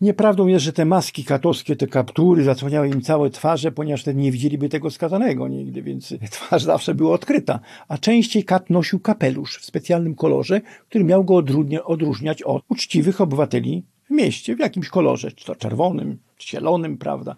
[0.00, 4.32] Nieprawdą jest, że te maski katowskie, te kaptury zasłaniały im całe twarze, ponieważ te nie
[4.32, 7.60] widzieliby tego skazanego nigdy, więc twarz zawsze była odkryta.
[7.88, 11.42] A częściej kat nosił kapelusz w specjalnym kolorze, który miał go
[11.84, 17.36] odróżniać od uczciwych obywateli w mieście, w jakimś kolorze, czy to czerwonym, czy zielonym, prawda.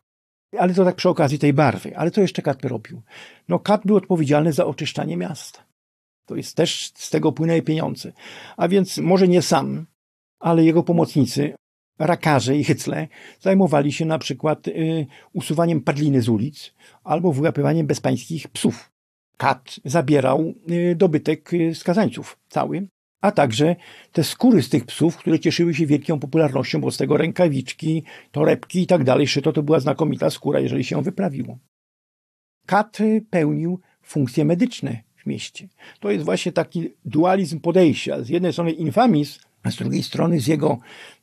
[0.59, 1.97] Ale to tak przy okazji tej barwy.
[1.97, 3.03] Ale co jeszcze Kat robił?
[3.49, 5.65] No Kat był odpowiedzialny za oczyszczanie miasta.
[6.27, 8.13] To jest też z tego płynęły pieniądze.
[8.57, 9.87] A więc może nie sam,
[10.41, 11.55] ale jego pomocnicy
[11.99, 13.09] rakarze i hycle
[13.41, 16.75] zajmowali się na przykład y, usuwaniem padliny z ulic
[17.05, 18.91] albo wyłapywaniem bezpańskich psów.
[19.37, 22.89] Kat zabierał y, dobytek y, skazańców cały,
[23.25, 23.77] a także
[24.13, 28.03] te skóry z tych psów, które cieszyły się wielką popularnością, bo z tego rękawiczki,
[28.33, 31.59] torebki i tak dalej, szyto to była znakomita skóra, jeżeli się ją wyprawiło.
[32.67, 32.99] Kat
[33.31, 35.69] pełnił funkcje medyczne w mieście.
[36.01, 38.23] To jest właśnie taki dualizm podejścia.
[38.23, 40.79] Z jednej strony infamis, a z drugiej strony z jego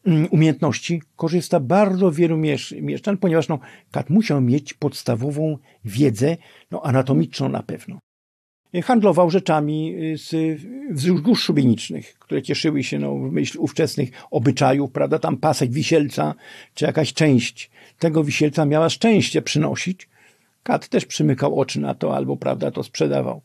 [0.06, 2.38] mm, umiejętności korzysta bardzo wielu
[2.82, 3.60] mieszczan, ponieważ no,
[3.92, 6.38] kat musiał mieć podstawową wiedzę
[6.72, 8.00] no, anatomiczną na pewno.
[8.84, 10.62] Handlował rzeczami y, z
[10.92, 16.36] wzgórz szubienicznych, które cieszyły się no, w myśl ówczesnych obyczajów, prawda, tam pasek wisielca,
[16.74, 20.10] czy jakaś część tego wisielca miała szczęście przynosić.
[20.64, 23.42] Kat też przymykał oczy na to, albo, prawda, to sprzedawał.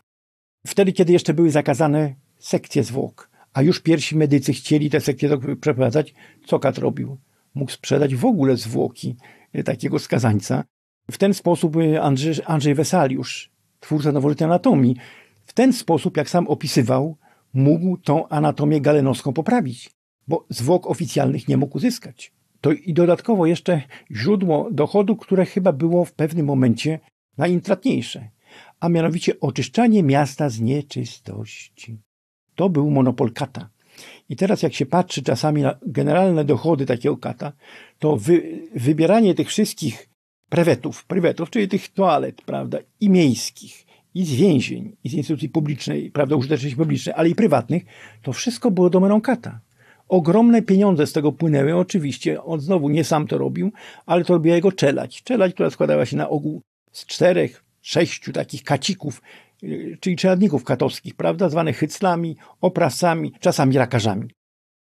[0.67, 6.15] Wtedy, kiedy jeszcze były zakazane sekcje zwłok, a już pierwsi medycy chcieli te sekcje przeprowadzać,
[6.47, 7.19] co kat robił?
[7.55, 9.17] Mógł sprzedać w ogóle zwłoki
[9.55, 10.65] y, takiego skazańca.
[11.11, 13.51] W ten sposób y, Andrzej, Andrzej Wesaliusz,
[13.87, 14.97] twórca nowożytnej anatomii,
[15.45, 17.17] w ten sposób, jak sam opisywał,
[17.55, 19.91] mógł tą anatomię galenowską poprawić,
[20.29, 22.33] bo zwłok oficjalnych nie mógł uzyskać.
[22.61, 23.83] To i dodatkowo jeszcze
[24.13, 27.01] źródło dochodu, które chyba było w pewnym momencie
[27.39, 28.31] najintratniejsze,
[28.81, 31.99] a mianowicie oczyszczanie miasta z nieczystości.
[32.55, 33.71] To był monopol kata.
[34.29, 37.53] I teraz jak się patrzy czasami na generalne dochody takiego kata,
[37.99, 40.16] to wy, wybieranie tych wszystkich
[40.49, 46.11] prewetów, prywetów, czyli tych toalet, prawda, i miejskich, i z więzień, i z instytucji publicznej,
[46.11, 47.83] prawda, użyteczności publicznej, ale i prywatnych,
[48.23, 49.61] to wszystko było domeną kata.
[50.09, 53.73] Ogromne pieniądze z tego płynęły, oczywiście, on znowu nie sam to robił,
[54.07, 55.23] ale to robiła jego czelać.
[55.23, 59.23] Czelać, która składała się na ogół z czterech, sześciu takich kacików,
[59.63, 64.31] y, czyli czeladników katowskich, prawda, zwanych hyclami, oprasami, czasami rakarzami.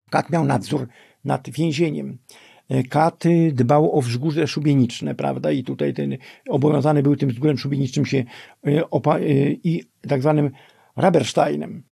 [0.09, 0.87] Kat miał nadzór
[1.25, 2.17] nad więzieniem.
[2.69, 5.51] E, Katy dbał o wzgórze szubieniczne, prawda?
[5.51, 6.17] I tutaj ten
[6.49, 8.23] obowiązany był tym wzgórzem szubienicznym się
[8.67, 9.19] e, e,
[9.51, 10.51] i tak zwanym
[10.95, 11.83] Rabersteinem.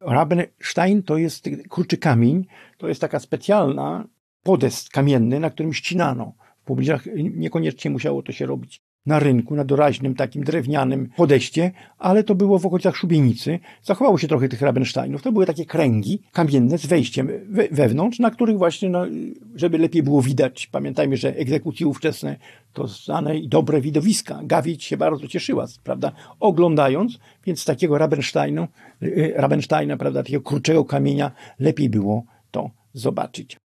[0.00, 2.46] Rabenstein to jest kruczy kamień,
[2.78, 4.08] to jest taka specjalna
[4.42, 6.34] podest kamienny, na którym ścinano.
[6.62, 12.24] W pobliżach niekoniecznie musiało to się robić na rynku, na doraźnym takim drewnianym podeście, ale
[12.24, 13.58] to było w okolicach szubienicy.
[13.82, 15.22] Zachowało się trochę tych Rabensteinów.
[15.22, 19.06] To były takie kręgi kamienne z wejściem we, wewnątrz, na których właśnie, no,
[19.54, 20.66] żeby lepiej było widać.
[20.66, 22.36] Pamiętajmy, że egzekucje ówczesne
[22.72, 24.40] to znane i dobre widowiska.
[24.42, 28.68] Gawić się bardzo cieszyła, prawda, oglądając, więc takiego Rabensteinu,
[29.02, 33.61] y, Rabensteina, prawda, takiego kruczego kamienia lepiej było to zobaczyć.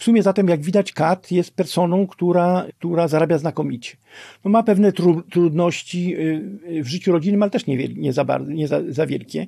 [0.00, 3.96] W sumie zatem, jak widać, Kat jest personą, która, która zarabia znakomicie.
[4.44, 8.24] No ma pewne tru, trudności y, y, w życiu rodzinnym, ale też nie, nie, za,
[8.46, 9.46] nie za, za wielkie.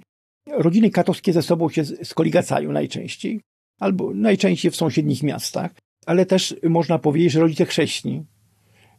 [0.51, 3.41] Rodziny katowskie ze sobą się skoligacają najczęściej,
[3.81, 5.71] albo najczęściej w sąsiednich miastach,
[6.07, 8.25] ale też można powiedzieć, że rodzice chrześni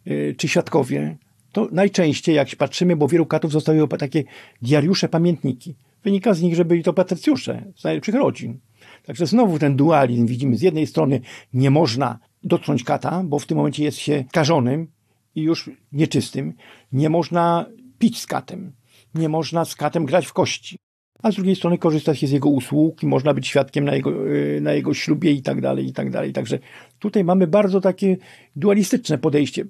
[0.07, 1.17] y, czy świadkowie,
[1.51, 4.23] to najczęściej, jak patrzymy, bo wielu katów zostawiło takie
[4.61, 5.75] diariusze, pamiętniki.
[6.03, 8.59] Wynika z nich, że byli to patrycjusze z najlepszych rodzin.
[9.05, 10.57] Także znowu ten dualizm widzimy.
[10.57, 11.21] Z jednej strony
[11.53, 14.87] nie można dotknąć kata, bo w tym momencie jest się karzonym
[15.35, 16.53] i już nieczystym.
[16.91, 17.65] Nie można
[17.99, 18.71] pić z katem.
[19.15, 20.77] Nie można z katem grać w kości.
[21.23, 24.11] A z drugiej strony korzystać się z jego usług i można być świadkiem na jego,
[24.11, 26.33] e, na jego ślubie i tak dalej, i tak dalej.
[26.33, 26.59] Także
[26.99, 28.17] tutaj mamy bardzo takie
[28.55, 29.65] dualistyczne podejście.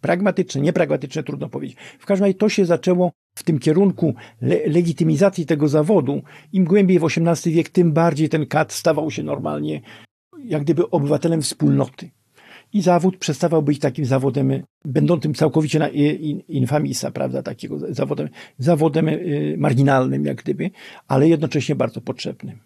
[0.00, 1.76] Pragmatyczne, niepragmatyczne, trudno powiedzieć.
[1.98, 6.22] W każdym razie to się zaczęło w tym kierunku le legitymizacji tego zawodu.
[6.52, 9.80] Im głębiej w XVIII wiek, tym bardziej ten kat stawał się normalnie
[10.44, 12.10] jak gdyby obywatelem wspólnoty.
[12.72, 15.88] I zawód przestawał być takim zawodem, będącym całkowicie na
[16.48, 18.28] infamisa, prawda, takiego zawodem,
[18.58, 20.70] zawodem y, marginalnym, jak gdyby,
[21.08, 22.58] ale jednocześnie bardzo potrzebnym.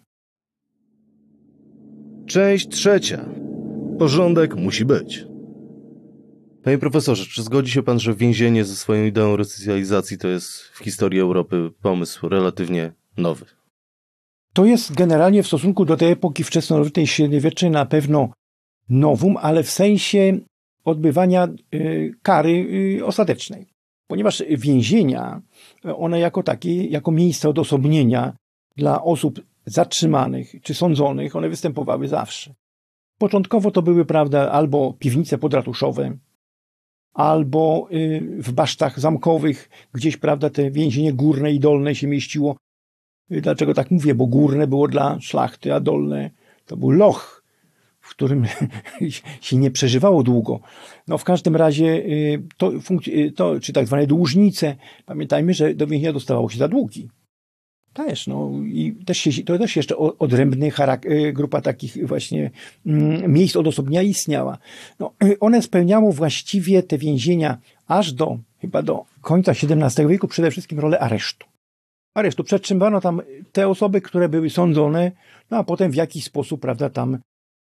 [2.25, 3.25] Część trzecia.
[3.99, 5.32] Porządek musi być.
[6.63, 10.79] Panie profesorze, czy zgodzi się pan, że więzienie ze swoją ideą resocjalizacji to jest w
[10.79, 13.45] historii Europy pomysł relatywnie nowy?
[14.53, 18.29] To jest generalnie w stosunku do tej epoki wczesnowiecznej średniowiecznej na pewno
[18.89, 20.37] nowum, ale w sensie
[20.83, 22.67] odbywania y, kary
[22.99, 23.67] y, ostatecznej.
[24.07, 25.41] Ponieważ więzienia,
[25.83, 28.33] one jako takie, jako miejsce odosobnienia
[28.77, 32.53] dla osób zatrzymanych czy sądzonych, one występowały zawsze.
[33.19, 36.17] Początkowo to były, prawda, albo piwnice podratuszowe,
[37.13, 42.55] albo y, w basztach zamkowych, gdzieś, prawda, te więzienie górne i dolne się mieściło.
[43.31, 44.15] Y, dlaczego tak mówię?
[44.15, 46.29] Bo górne było dla szlachty, a dolne
[46.65, 47.43] to był loch,
[47.99, 48.45] w którym
[49.41, 50.59] się nie przeżywało długo.
[51.07, 52.71] No w każdym razie y, to,
[53.35, 57.09] to czy tak zwane dłużnice, pamiętajmy, że do więzienia dostawało się za długi.
[57.93, 62.51] Też, no i też się, to też jeszcze odrębny charak- grupa takich właśnie
[62.85, 64.57] mm, miejsc odosobnienia istniała.
[64.99, 70.79] No, one spełniało właściwie te więzienia aż do, chyba do końca XVII wieku przede wszystkim
[70.79, 71.47] rolę aresztu.
[72.15, 72.43] Aresztu.
[72.43, 73.21] Przetrzymywano tam
[73.51, 75.11] te osoby, które były sądzone,
[75.51, 77.17] no a potem w jakiś sposób, prawda, tam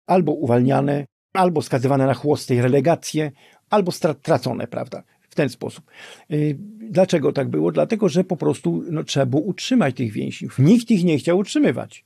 [0.07, 1.05] albo uwalniane,
[1.35, 3.33] albo skazywane na chłosty i relegacje,
[3.71, 5.03] albo stracone, prawda,
[5.39, 5.85] ten sposób.
[6.31, 6.57] Y,
[6.91, 7.73] dlaczego tak było?
[7.73, 10.59] Dlatego, że po prostu no, trzeba było utrzymać tych więźniów.
[10.59, 12.05] Nikt ich nie chciał utrzymywać.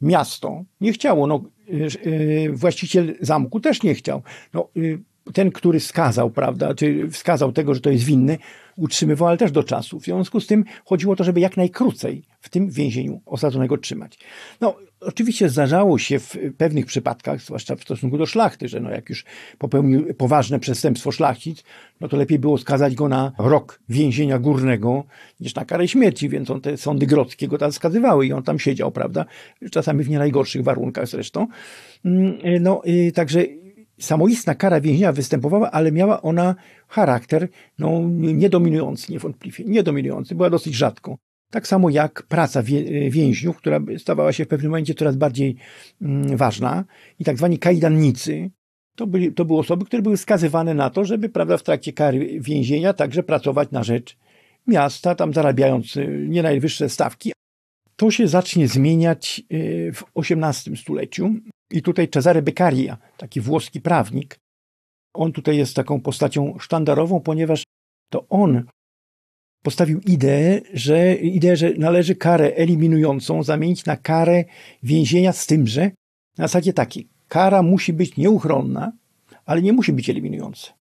[0.00, 4.22] Miasto nie chciało, no, y, y, właściciel zamku też nie chciał.
[4.54, 4.68] No,
[5.34, 8.38] ten, który skazał, prawda, czy wskazał tego, że to jest winny,
[8.76, 10.00] utrzymywał, ale też do czasu.
[10.00, 14.18] W związku z tym chodziło o to, żeby jak najkrócej w tym więzieniu osadzonego trzymać.
[14.60, 19.08] No, oczywiście zdarzało się w pewnych przypadkach, zwłaszcza w stosunku do szlachty, że no, jak
[19.08, 19.24] już
[19.58, 21.64] popełnił poważne przestępstwo szlachcic,
[22.00, 25.04] no to lepiej było skazać go na rok więzienia górnego
[25.40, 28.58] niż na karę śmierci, więc on te sądy grodzkie go tam skazywały i on tam
[28.58, 29.24] siedział, prawda,
[29.70, 31.46] czasami w nie najgorszych warunkach zresztą.
[32.04, 32.82] Mm, no,
[33.14, 33.44] także
[34.00, 36.54] samoistna kara więzienia występowała, ale miała ona
[36.88, 39.64] charakter no, niedominujący, niewątpliwie.
[39.64, 41.18] Niedominujący, była dosyć rzadko.
[41.50, 42.62] Tak samo jak praca
[43.10, 45.56] więźniów, która stawała się w pewnym momencie coraz bardziej
[46.02, 46.84] mm, ważna
[47.18, 48.50] i tak zwani kajdannicy.
[48.96, 52.40] To, byli, to były osoby, które były skazywane na to, żeby prawda, w trakcie kary
[52.40, 54.16] więzienia także pracować na rzecz
[54.66, 57.32] miasta, tam zarabiając y, nie najwyższe stawki.
[57.96, 61.34] To się zacznie zmieniać y, w XVIII stuleciu.
[61.70, 64.38] I tutaj Cezary Beccaria, taki włoski prawnik,
[65.14, 67.64] on tutaj jest taką postacią sztandarową, ponieważ
[68.10, 68.64] to on
[69.62, 74.44] postawił ideę, że, ideę, że należy karę eliminującą zamienić na karę
[74.82, 75.90] więzienia z tym, że
[76.38, 78.92] na zasadzie takiej, kara musi być nieuchronna,
[79.44, 80.78] ale nie musi być eliminująca.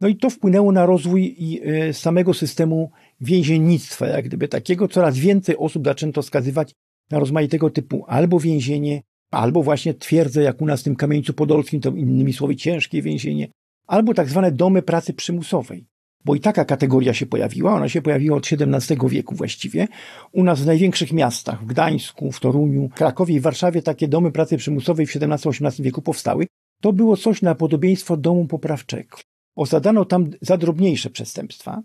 [0.00, 2.90] No i to wpłynęło na rozwój e, samego systemu
[3.20, 4.88] więziennictwa, jak gdyby takiego.
[4.88, 6.72] Coraz więcej osób zaczęto skazywać
[7.10, 11.80] na rozmaitego typu albo więzienie, albo właśnie twierdzę, jak u nas w tym Kamieńcu Podolskim,
[11.80, 13.48] to innymi słowy ciężkie więzienie,
[13.86, 15.86] albo tak zwane domy pracy przymusowej.
[16.24, 19.88] Bo i taka kategoria się pojawiła, ona się pojawiła od XVII wieku właściwie.
[20.32, 24.56] U nas w największych miastach, w Gdańsku, w Toruniu, Krakowie i Warszawie takie domy pracy
[24.56, 26.46] przymusowej w XVII-XVIII wieku powstały.
[26.80, 29.16] To było coś na podobieństwo domu poprawczego.
[29.56, 31.82] Osadzano tam za drobniejsze przestępstwa.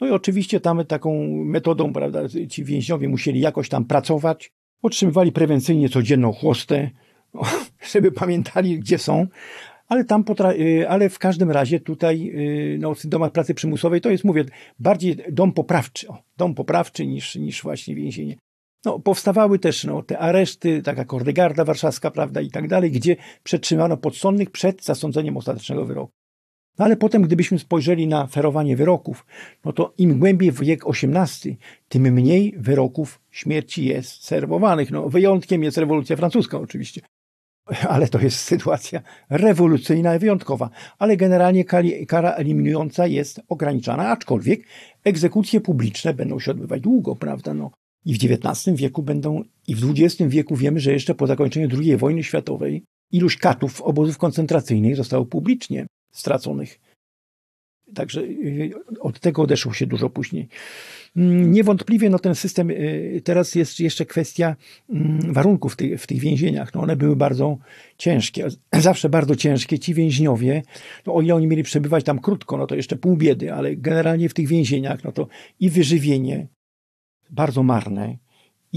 [0.00, 2.20] No i oczywiście tam taką metodą, prawda,
[2.50, 4.50] ci więźniowie musieli jakoś tam pracować,
[4.84, 6.90] Otrzymywali prewencyjnie codzienną chłostę,
[7.92, 9.26] żeby pamiętali, gdzie są,
[9.94, 10.24] ale tam
[10.60, 12.32] y, ale w każdym razie tutaj
[12.74, 14.44] y, no, w domach pracy przymusowej to jest, mówię,
[14.78, 18.36] bardziej dom poprawczy, o, dom poprawczy niż, niż właśnie więzienie.
[18.84, 23.96] No, powstawały też no, te areszty, taka kordegarda warszawska, prawda, i tak dalej, gdzie przetrzymano
[23.96, 26.12] podsądnych przed zasądzeniem ostatecznego wyroku.
[26.78, 29.26] No ale potem, gdybyśmy spojrzeli na ferowanie wyroków,
[29.64, 34.90] no to im głębiej w wiek XVIII, tym mniej wyroków śmierci jest serwowanych.
[34.90, 37.00] No, wyjątkiem jest rewolucja francuska oczywiście.
[37.88, 39.00] Ale to jest sytuacja
[39.30, 40.70] rewolucyjna i wyjątkowa.
[40.98, 41.64] Ale generalnie
[42.08, 44.66] kara eliminująca jest ograniczana, aczkolwiek
[45.04, 47.54] egzekucje publiczne będą się odbywać długo, prawda?
[47.54, 47.70] No,
[48.04, 51.96] I w XIX wieku będą, i w XX wieku wiemy, że jeszcze po zakończeniu II
[51.96, 56.80] wojny światowej iluś katów obozów koncentracyjnych zostało publicznie straconych.
[57.94, 60.48] Także y, od tego odeszło się dużo później.
[61.16, 64.56] Mm, niewątpliwie no, ten system, y, teraz jest jeszcze kwestia
[64.90, 66.74] mm, warunków w tych, w tych więzieniach.
[66.74, 67.58] No, one były bardzo
[67.98, 69.78] ciężkie, zawsze bardzo ciężkie.
[69.78, 70.62] Ci więźniowie,
[71.06, 74.28] no, o ile oni mieli przebywać tam krótko, no to jeszcze pół biedy, ale generalnie
[74.28, 75.28] w tych więzieniach, no to
[75.60, 76.46] i wyżywienie
[77.30, 78.16] bardzo marne,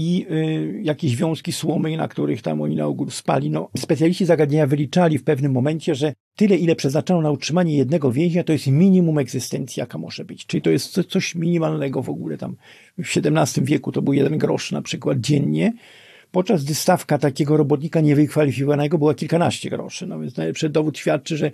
[0.00, 3.50] i y, jakieś wiązki słomy, na których tam oni na ogół spali.
[3.50, 8.44] No, specjaliści zagadnienia wyliczali w pewnym momencie, że tyle, ile przeznaczono na utrzymanie jednego więźnia,
[8.44, 10.46] to jest minimum egzystencji, jaka może być.
[10.46, 12.38] Czyli to jest coś minimalnego w ogóle.
[12.38, 12.56] Tam
[12.98, 15.72] w XVII wieku to był jeden grosz na przykład dziennie,
[16.30, 20.06] podczas gdy stawka takiego robotnika niewykwalifikowanego była kilkanaście groszy.
[20.06, 21.50] No więc najlepszy dowód świadczy, że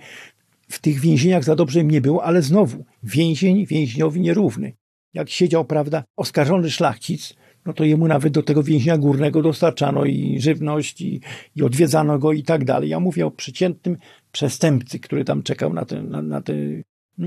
[0.68, 4.72] w tych więzieniach za dobrze im nie było, ale znowu, więzień więźniowi nierówny.
[5.14, 7.34] Jak siedział, prawda, oskarżony szlachcic,
[7.66, 11.20] no to jemu nawet do tego więźnia górnego dostarczano i żywność, i,
[11.56, 12.88] i odwiedzano go i tak dalej.
[12.90, 13.96] Ja mówię o przeciętnym
[14.32, 16.82] przestępcy, który tam czekał na ten, na, na, ten,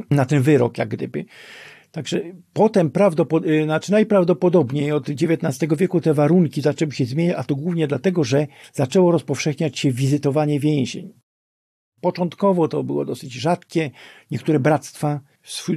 [0.09, 1.25] na ten wyrok, jak gdyby.
[1.91, 2.21] Także
[2.53, 7.87] potem prawdopod- znaczy najprawdopodobniej od XIX wieku te warunki zaczęły się zmieniać, a to głównie
[7.87, 11.13] dlatego, że zaczęło rozpowszechniać się wizytowanie więzień.
[12.01, 13.91] Początkowo to było dosyć rzadkie.
[14.31, 15.19] Niektóre bractwa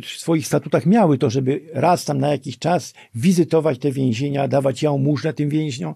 [0.03, 4.83] w swoich statutach miały to, żeby raz tam na jakiś czas wizytować te więzienia, dawać
[4.83, 5.95] jałmużnę tym więźniom,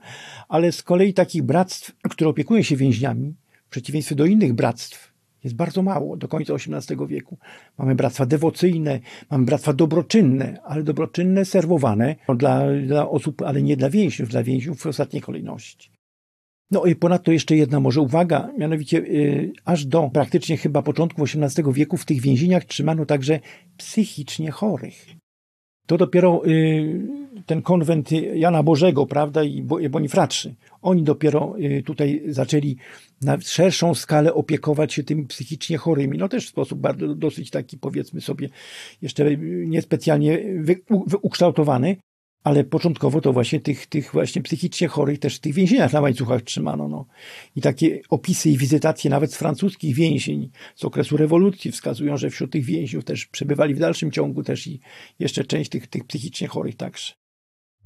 [0.49, 3.35] ale z kolei takich bractw, które opiekują się więźniami,
[3.67, 5.15] w przeciwieństwie do innych bractw,
[5.45, 7.39] jest bardzo mało do końca XVIII wieku.
[7.79, 9.01] Mamy bractwa dewocyjne,
[9.31, 14.81] mamy bractwa dobroczynne, ale dobroczynne serwowane dla, dla osób, ale nie dla więźniów, dla więźniów
[14.81, 15.94] w ostatniej kolejności.
[16.71, 21.73] No i ponadto jeszcze jedna może uwaga, mianowicie yy, aż do praktycznie chyba początku XVIII
[21.73, 23.41] wieku w tych więzieniach trzymano także
[23.77, 25.07] psychicznie chorych.
[25.87, 32.77] To dopiero yy, ten konwent Jana Bożego, prawda, i Bonifratrzy, oni dopiero y, tutaj zaczęli
[33.23, 36.19] na szerszą skalę opiekować się tymi psychicznie chorymi.
[36.19, 38.49] No też w sposób bardzo, dosyć taki, powiedzmy sobie,
[39.03, 39.37] jeszcze
[39.67, 40.39] niespecjalnie
[41.23, 41.97] ukształtowany,
[42.45, 46.43] ale początkowo to właśnie tych, tych właśnie psychicznie chorych też w tych więzieniach na łańcuchach
[46.43, 46.89] trzymano.
[46.89, 47.07] No.
[47.57, 52.53] I takie opisy i wizytacje nawet z francuskich więzień z okresu rewolucji wskazują, że wśród
[52.53, 54.81] tych więźniów też przebywali w dalszym ciągu też i
[55.19, 57.13] jeszcze część tych, tych psychicznie chorych także.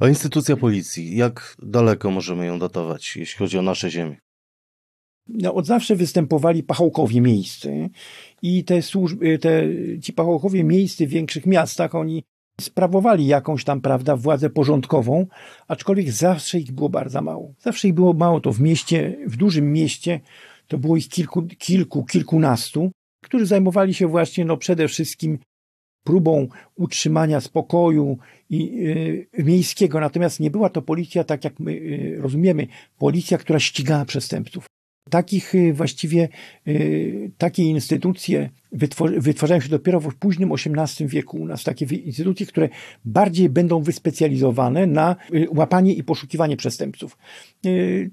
[0.00, 4.16] A instytucja policji, jak daleko możemy ją datować, jeśli chodzi o nasze ziemię?
[5.28, 7.90] No, od zawsze występowali pachołkowie miejscy
[8.42, 9.64] i te służby, te,
[10.02, 12.24] ci pachołkowie miejscy w większych miastach, oni
[12.60, 15.26] sprawowali jakąś tam, prawda, władzę porządkową,
[15.68, 17.54] aczkolwiek zawsze ich było bardzo mało.
[17.60, 20.20] Zawsze ich było mało, to w mieście, w dużym mieście,
[20.66, 22.90] to było ich kilku, kilku kilkunastu,
[23.24, 25.38] którzy zajmowali się właśnie, no przede wszystkim
[26.04, 28.18] próbą utrzymania spokoju
[28.50, 28.86] i,
[29.38, 30.00] y, miejskiego.
[30.00, 32.66] Natomiast nie była to policja, tak jak my y, rozumiemy,
[32.98, 34.66] policja, która ścigała przestępców.
[35.10, 36.28] Takich y, właściwie,
[37.38, 38.50] takie instytucje
[39.18, 41.64] wytwarzają się dopiero w późnym XVIII wieku u nas.
[41.64, 42.68] Takie instytucje, które
[43.04, 45.16] bardziej będą wyspecjalizowane na
[45.50, 47.18] łapanie i poszukiwanie przestępców.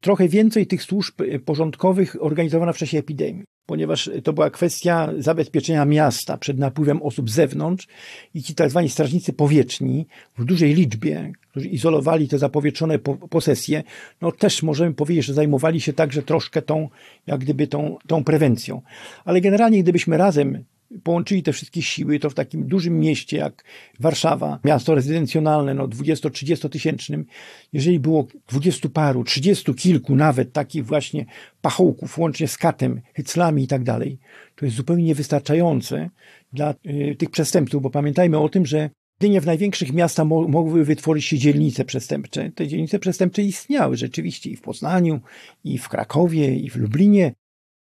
[0.00, 1.14] Trochę więcej tych służb
[1.44, 7.34] porządkowych organizowano w czasie epidemii ponieważ to była kwestia zabezpieczenia miasta przed napływem osób z
[7.34, 7.86] zewnątrz
[8.34, 10.06] i ci tak zwani strażnicy powieczni
[10.38, 12.98] w dużej liczbie, którzy izolowali te zapowietrzone
[13.30, 13.82] posesje,
[14.20, 16.88] no też możemy powiedzieć, że zajmowali się także troszkę tą,
[17.26, 18.82] jak gdyby tą, tą prewencją.
[19.24, 20.64] Ale generalnie gdybyśmy razem
[21.02, 23.64] połączyli te wszystkie siły, to w takim dużym mieście jak
[24.00, 27.26] Warszawa, miasto rezydencjonalne, no 20-30 tysięcznym,
[27.72, 31.26] jeżeli było dwudziestu paru, trzydziestu kilku nawet takich właśnie
[31.60, 34.18] pachołków, łącznie z katem, hyclami i tak dalej,
[34.56, 36.10] to jest zupełnie niewystarczające
[36.52, 38.90] dla y, tych przestępców, bo pamiętajmy o tym, że
[39.22, 42.50] jedynie w największych miastach mo mogły wytworzyć się dzielnice przestępcze.
[42.54, 45.20] Te dzielnice przestępcze istniały rzeczywiście i w Poznaniu,
[45.64, 47.32] i w Krakowie, i w Lublinie,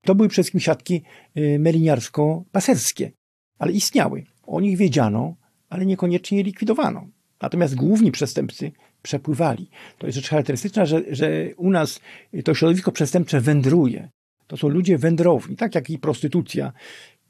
[0.06, 1.02] to były przede wszystkim siatki
[1.38, 3.12] y, meliniarsko-paserskie,
[3.60, 4.24] ale istniały.
[4.44, 5.36] O nich wiedziano,
[5.70, 7.08] ale niekoniecznie je likwidowano.
[7.42, 8.72] Natomiast główni przestępcy
[9.02, 9.70] przepływali.
[9.98, 12.00] To jest rzecz charakterystyczna, że, że u nas
[12.44, 14.10] to środowisko przestępcze wędruje.
[14.48, 16.74] To są ludzie wędrowni, tak jak i prostytucja.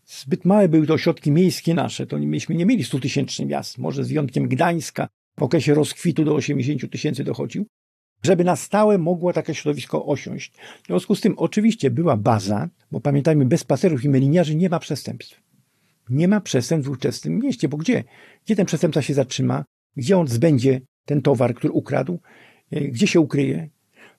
[0.05, 4.03] Zbyt małe były to ośrodki miejskie nasze, to myśmy nie mieli 100 tysięcy miast, może
[4.03, 5.07] z wyjątkiem Gdańska,
[5.39, 7.65] w okresie rozkwitu do 80 tysięcy dochodził
[8.24, 10.51] żeby na stałe mogło takie środowisko osiąść.
[10.84, 14.80] W związku z tym oczywiście była baza, bo pamiętajmy, bez paserów i meliniarzy nie ma
[14.80, 15.41] przestępstw.
[16.09, 18.03] Nie ma przestępstw w ówczesnym mieście, bo gdzie?
[18.45, 19.65] Gdzie ten przestępca się zatrzyma?
[19.95, 22.19] Gdzie on zbędzie ten towar, który ukradł?
[22.72, 23.69] E, gdzie się ukryje?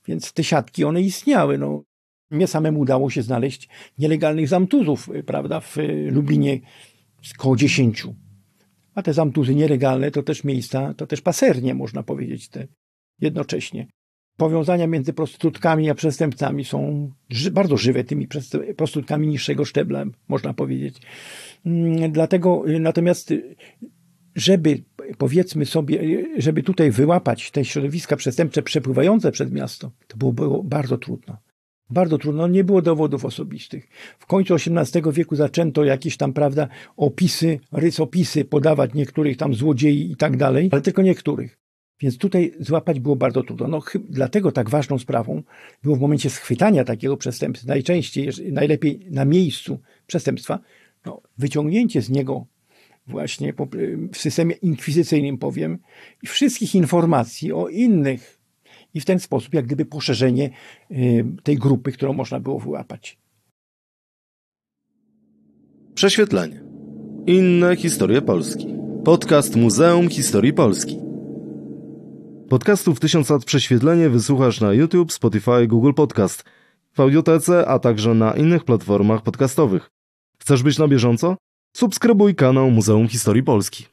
[0.06, 1.58] Więc te siatki, one istniały.
[1.58, 1.82] No,
[2.30, 6.60] mnie samemu udało się znaleźć nielegalnych zamtuzów, e, prawda, w e, Lublinie
[7.38, 8.14] około dziesięciu.
[8.94, 12.66] A te zamtuzy nielegalne to też miejsca, to też pasernie, można powiedzieć, te
[13.22, 13.86] jednocześnie.
[14.36, 18.28] Powiązania między prostytutkami a przestępcami są ży bardzo żywe tymi
[18.76, 21.00] prostytutkami niższego szczebla, można powiedzieć.
[21.66, 23.56] Mm, dlatego y, natomiast, y,
[24.34, 24.82] żeby
[25.18, 30.62] powiedzmy sobie, y, żeby tutaj wyłapać te środowiska przestępcze przepływające przez miasto, to było, było
[30.62, 31.36] bardzo trudno.
[31.90, 33.88] Bardzo trudno, nie było dowodów osobistych.
[34.18, 40.16] W końcu XVIII wieku zaczęto jakieś tam, prawda, opisy, rysopisy podawać niektórych tam złodziei i
[40.16, 41.61] tak dalej, ale tylko niektórych.
[42.02, 43.68] Więc tutaj złapać było bardzo trudno.
[43.68, 45.42] No, dlatego tak ważną sprawą
[45.82, 50.58] było w momencie schwytania takiego przestępcy, najczęściej, najlepiej na miejscu przestępstwa,
[51.06, 52.46] no, wyciągnięcie z niego
[53.06, 53.54] właśnie
[54.12, 55.78] w systemie inkwizycyjnym powiem,
[56.24, 58.40] wszystkich informacji o innych
[58.94, 60.50] i w ten sposób jak gdyby poszerzenie
[60.90, 63.18] y, tej grupy, którą można było wyłapać.
[65.94, 66.62] Prześwietlenie.
[67.26, 68.66] Inne historie Polski.
[69.04, 71.11] Podcast Muzeum Historii Polski.
[72.52, 76.44] Podcastów 1000 lat prześwietlenie wysłuchasz na YouTube, Spotify, Google Podcast,
[76.92, 79.90] w audiotece, a także na innych platformach podcastowych.
[80.38, 81.36] Chcesz być na bieżąco?
[81.76, 83.86] Subskrybuj kanał Muzeum Historii Polski.